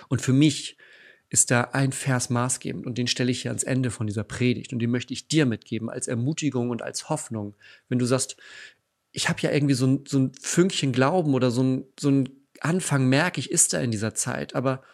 Und 0.08 0.22
für 0.22 0.32
mich 0.32 0.78
ist 1.30 1.50
da 1.50 1.62
ein 1.72 1.92
Vers 1.92 2.30
maßgebend 2.30 2.86
und 2.86 2.96
den 2.96 3.06
stelle 3.06 3.30
ich 3.30 3.42
hier 3.42 3.50
ans 3.50 3.62
Ende 3.62 3.90
von 3.90 4.06
dieser 4.06 4.24
Predigt 4.24 4.72
und 4.72 4.78
den 4.78 4.90
möchte 4.90 5.12
ich 5.12 5.28
dir 5.28 5.44
mitgeben 5.44 5.90
als 5.90 6.08
Ermutigung 6.08 6.70
und 6.70 6.80
als 6.80 7.10
Hoffnung. 7.10 7.54
Wenn 7.88 7.98
du 7.98 8.06
sagst, 8.06 8.36
ich 9.18 9.28
habe 9.28 9.40
ja 9.40 9.50
irgendwie 9.50 9.74
so 9.74 9.84
ein, 9.84 10.04
so 10.06 10.16
ein 10.20 10.32
Fünkchen 10.40 10.92
Glauben 10.92 11.34
oder 11.34 11.50
so 11.50 11.64
ein, 11.64 11.84
so 11.98 12.08
ein 12.08 12.28
Anfang, 12.60 13.08
merke 13.08 13.40
ich, 13.40 13.50
ist 13.50 13.72
da 13.72 13.80
in 13.80 13.90
dieser 13.90 14.14
Zeit, 14.14 14.54
aber 14.54 14.84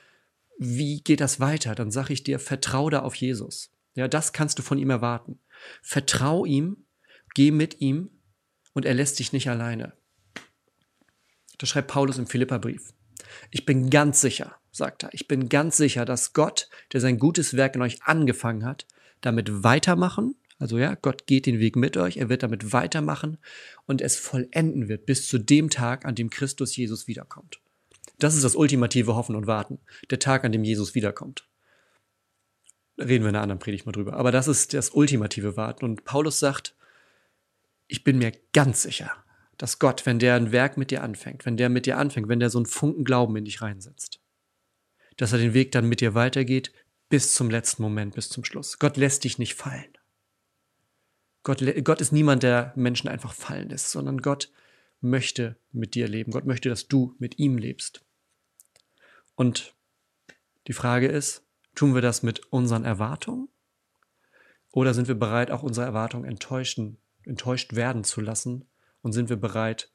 wie 0.58 1.02
geht 1.02 1.20
das 1.20 1.40
weiter? 1.40 1.74
Dann 1.74 1.90
sage 1.90 2.14
ich 2.14 2.24
dir, 2.24 2.38
vertraue 2.38 2.90
da 2.90 3.00
auf 3.00 3.14
Jesus. 3.16 3.70
Ja, 3.94 4.08
das 4.08 4.32
kannst 4.32 4.58
du 4.58 4.62
von 4.62 4.78
ihm 4.78 4.88
erwarten. 4.88 5.40
Vertrau 5.82 6.46
ihm, 6.46 6.86
geh 7.34 7.50
mit 7.50 7.82
ihm 7.82 8.12
und 8.72 8.86
er 8.86 8.94
lässt 8.94 9.18
dich 9.18 9.34
nicht 9.34 9.50
alleine. 9.50 9.92
Das 11.58 11.68
schreibt 11.68 11.88
Paulus 11.88 12.16
im 12.16 12.26
Philipperbrief. 12.26 12.94
Ich 13.50 13.66
bin 13.66 13.90
ganz 13.90 14.22
sicher, 14.22 14.56
sagt 14.72 15.02
er, 15.02 15.12
ich 15.12 15.28
bin 15.28 15.50
ganz 15.50 15.76
sicher, 15.76 16.06
dass 16.06 16.32
Gott, 16.32 16.70
der 16.94 17.02
sein 17.02 17.18
gutes 17.18 17.58
Werk 17.58 17.74
in 17.74 17.82
euch 17.82 18.02
angefangen 18.04 18.64
hat, 18.64 18.86
damit 19.20 19.62
weitermachen, 19.62 20.34
also 20.64 20.78
ja, 20.78 20.94
Gott 20.94 21.26
geht 21.26 21.44
den 21.46 21.60
Weg 21.60 21.76
mit 21.76 21.96
euch, 21.96 22.16
er 22.16 22.28
wird 22.28 22.42
damit 22.42 22.72
weitermachen 22.72 23.38
und 23.86 24.00
es 24.00 24.16
vollenden 24.16 24.88
wird 24.88 25.04
bis 25.04 25.28
zu 25.28 25.38
dem 25.38 25.68
Tag, 25.68 26.04
an 26.06 26.14
dem 26.14 26.30
Christus 26.30 26.74
Jesus 26.74 27.06
wiederkommt. 27.06 27.60
Das 28.18 28.34
ist 28.34 28.44
das 28.44 28.56
ultimative 28.56 29.14
Hoffen 29.14 29.36
und 29.36 29.46
Warten, 29.46 29.78
der 30.10 30.18
Tag, 30.18 30.44
an 30.44 30.52
dem 30.52 30.64
Jesus 30.64 30.94
wiederkommt 30.94 31.46
reden 32.98 33.24
wir 33.24 33.30
in 33.30 33.36
einer 33.36 33.42
anderen 33.42 33.58
Predigt 33.58 33.86
mal 33.86 33.92
drüber. 33.92 34.14
Aber 34.14 34.32
das 34.32 34.48
ist 34.48 34.74
das 34.74 34.90
ultimative 34.90 35.56
Warten. 35.56 35.84
Und 35.84 36.04
Paulus 36.04 36.38
sagt, 36.38 36.76
ich 37.86 38.04
bin 38.04 38.18
mir 38.18 38.32
ganz 38.52 38.82
sicher, 38.82 39.10
dass 39.58 39.78
Gott, 39.78 40.06
wenn 40.06 40.18
der 40.18 40.34
ein 40.34 40.52
Werk 40.52 40.76
mit 40.76 40.90
dir 40.90 41.02
anfängt, 41.02 41.46
wenn 41.46 41.56
der 41.56 41.68
mit 41.68 41.86
dir 41.86 41.98
anfängt, 41.98 42.28
wenn 42.28 42.40
der 42.40 42.50
so 42.50 42.58
einen 42.58 42.66
Funken 42.66 43.04
Glauben 43.04 43.36
in 43.36 43.44
dich 43.44 43.62
reinsetzt, 43.62 44.20
dass 45.16 45.32
er 45.32 45.38
den 45.38 45.54
Weg 45.54 45.72
dann 45.72 45.88
mit 45.88 46.00
dir 46.00 46.14
weitergeht 46.14 46.72
bis 47.08 47.34
zum 47.34 47.50
letzten 47.50 47.82
Moment, 47.82 48.14
bis 48.14 48.28
zum 48.28 48.44
Schluss. 48.44 48.78
Gott 48.78 48.96
lässt 48.96 49.24
dich 49.24 49.38
nicht 49.38 49.54
fallen. 49.54 49.98
Gott, 51.44 51.62
Gott 51.84 52.00
ist 52.00 52.12
niemand, 52.12 52.42
der 52.42 52.72
Menschen 52.74 53.08
einfach 53.08 53.32
fallen 53.32 53.68
lässt, 53.68 53.90
sondern 53.90 54.18
Gott 54.18 54.50
möchte 55.00 55.56
mit 55.70 55.94
dir 55.94 56.08
leben. 56.08 56.32
Gott 56.32 56.46
möchte, 56.46 56.68
dass 56.68 56.88
du 56.88 57.14
mit 57.18 57.38
ihm 57.38 57.58
lebst. 57.58 58.04
Und 59.36 59.74
die 60.66 60.72
Frage 60.72 61.06
ist, 61.06 61.44
Tun 61.74 61.94
wir 61.94 62.02
das 62.02 62.22
mit 62.22 62.40
unseren 62.52 62.84
Erwartungen? 62.84 63.48
Oder 64.70 64.94
sind 64.94 65.08
wir 65.08 65.14
bereit, 65.14 65.50
auch 65.50 65.62
unsere 65.62 65.86
Erwartungen 65.86 66.24
enttäuschen, 66.24 66.98
enttäuscht 67.24 67.74
werden 67.74 68.04
zu 68.04 68.20
lassen? 68.20 68.66
Und 69.02 69.12
sind 69.12 69.28
wir 69.28 69.36
bereit, 69.36 69.90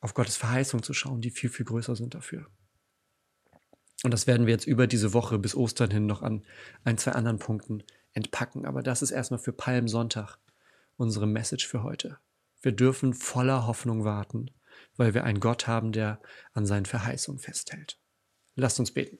auf 0.00 0.14
Gottes 0.14 0.36
Verheißung 0.36 0.82
zu 0.82 0.94
schauen, 0.94 1.20
die 1.20 1.30
viel, 1.30 1.50
viel 1.50 1.66
größer 1.66 1.96
sind 1.96 2.14
dafür? 2.14 2.46
Und 4.04 4.12
das 4.12 4.26
werden 4.26 4.46
wir 4.46 4.52
jetzt 4.52 4.66
über 4.66 4.86
diese 4.86 5.12
Woche 5.12 5.38
bis 5.38 5.54
Ostern 5.54 5.90
hin 5.90 6.06
noch 6.06 6.22
an 6.22 6.44
ein, 6.84 6.98
zwei 6.98 7.12
anderen 7.12 7.38
Punkten 7.38 7.82
entpacken. 8.18 8.66
Aber 8.66 8.82
das 8.82 9.00
ist 9.00 9.10
erstmal 9.10 9.40
für 9.40 9.52
Palmsonntag 9.52 10.36
unsere 10.96 11.26
Message 11.26 11.66
für 11.66 11.82
heute. 11.82 12.18
Wir 12.60 12.72
dürfen 12.72 13.14
voller 13.14 13.66
Hoffnung 13.66 14.04
warten, 14.04 14.50
weil 14.96 15.14
wir 15.14 15.24
einen 15.24 15.40
Gott 15.40 15.66
haben, 15.66 15.92
der 15.92 16.20
an 16.52 16.66
seinen 16.66 16.86
Verheißungen 16.86 17.40
festhält. 17.40 17.98
Lasst 18.56 18.80
uns 18.80 18.90
beten. 18.90 19.18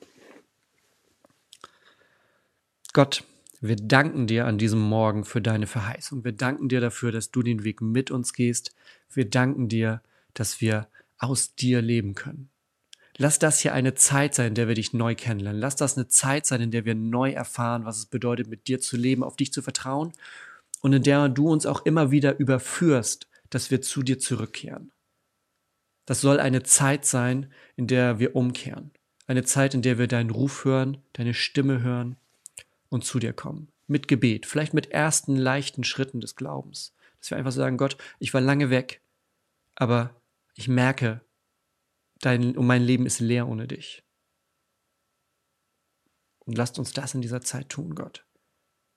Gott, 2.93 3.25
wir 3.61 3.77
danken 3.77 4.27
dir 4.27 4.47
an 4.47 4.59
diesem 4.59 4.81
Morgen 4.81 5.25
für 5.25 5.41
deine 5.41 5.67
Verheißung. 5.67 6.25
Wir 6.25 6.33
danken 6.33 6.69
dir 6.69 6.81
dafür, 6.81 7.13
dass 7.13 7.31
du 7.31 7.43
den 7.43 7.65
Weg 7.65 7.81
mit 7.81 8.11
uns 8.11 8.33
gehst. 8.33 8.75
Wir 9.11 9.29
danken 9.29 9.69
dir, 9.69 10.03
dass 10.35 10.61
wir 10.61 10.89
aus 11.19 11.55
dir 11.55 11.81
leben 11.81 12.15
können. 12.15 12.51
Lass 13.21 13.41
das 13.41 13.59
hier 13.59 13.75
eine 13.75 13.95
Zeit 13.95 14.37
sein, 14.37 14.49
in 14.49 14.55
der 14.55 14.69
wir 14.69 14.77
dich 14.77 14.93
neu 14.93 15.17
kennenlernen. 15.17 15.61
Lass 15.61 15.75
das 15.75 15.97
eine 15.97 16.07
Zeit 16.07 16.47
sein, 16.47 16.61
in 16.61 16.71
der 16.71 16.85
wir 16.85 16.95
neu 16.95 17.33
erfahren, 17.33 17.85
was 17.85 17.99
es 17.99 18.07
bedeutet, 18.07 18.47
mit 18.47 18.69
dir 18.69 18.81
zu 18.81 18.97
leben, 18.97 19.25
auf 19.25 19.35
dich 19.35 19.53
zu 19.53 19.61
vertrauen 19.61 20.13
und 20.83 20.93
in 20.93 21.03
der 21.03 21.29
du 21.29 21.49
uns 21.49 21.67
auch 21.67 21.85
immer 21.85 22.13
wieder 22.13 22.39
überführst, 22.39 23.29
dass 23.51 23.73
wir 23.73 23.83
zu 23.83 24.05
dir 24.05 24.21
zurückkehren. 24.21 24.93
Das 26.07 26.21
soll 26.21 26.39
eine 26.39 26.63
Zeit 26.63 27.05
sein, 27.05 27.53
in 27.75 27.89
der 27.89 28.21
wir 28.21 28.37
umkehren. 28.37 28.93
Eine 29.27 29.43
Zeit, 29.43 29.75
in 29.75 29.83
der 29.83 29.99
wir 29.99 30.07
deinen 30.07 30.31
Ruf 30.31 30.65
hören, 30.65 30.99
deine 31.13 31.35
Stimme 31.35 31.83
hören 31.83 32.17
und 32.89 33.05
zu 33.05 33.19
dir 33.19 33.33
kommen. 33.33 33.69
Mit 33.89 34.07
Gebet, 34.07 34.47
vielleicht 34.47 34.75
mit 34.75 34.93
ersten 34.93 35.35
leichten 35.35 35.83
Schritten 35.83 36.21
des 36.21 36.37
Glaubens. 36.37 36.95
Dass 37.19 37.31
wir 37.31 37.37
einfach 37.37 37.53
sagen, 37.53 37.79
Gott, 37.79 37.97
ich 38.21 38.33
war 38.33 38.41
lange 38.41 38.71
weg, 38.71 39.01
aber 39.75 40.15
ich 40.55 40.69
merke, 40.69 41.21
dein, 42.21 42.57
und 42.57 42.67
mein 42.67 42.83
Leben 42.83 43.07
ist 43.07 43.21
leer 43.21 43.49
ohne 43.49 43.67
dich. 43.67 44.05
Und 46.41 46.57
lasst 46.57 46.79
uns 46.79 46.93
das 46.93 47.15
in 47.15 47.21
dieser 47.21 47.43
Zeit 47.43 47.69
tun, 47.69 47.95
Gott. 47.95 48.27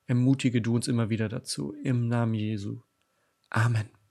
Ermutige 0.06 0.62
du 0.62 0.74
uns 0.74 0.88
immer 0.88 1.10
wieder 1.10 1.28
dazu. 1.28 1.72
Im 1.82 2.08
Namen 2.08 2.34
Jesu. 2.34 2.80
Amen. 3.50 4.01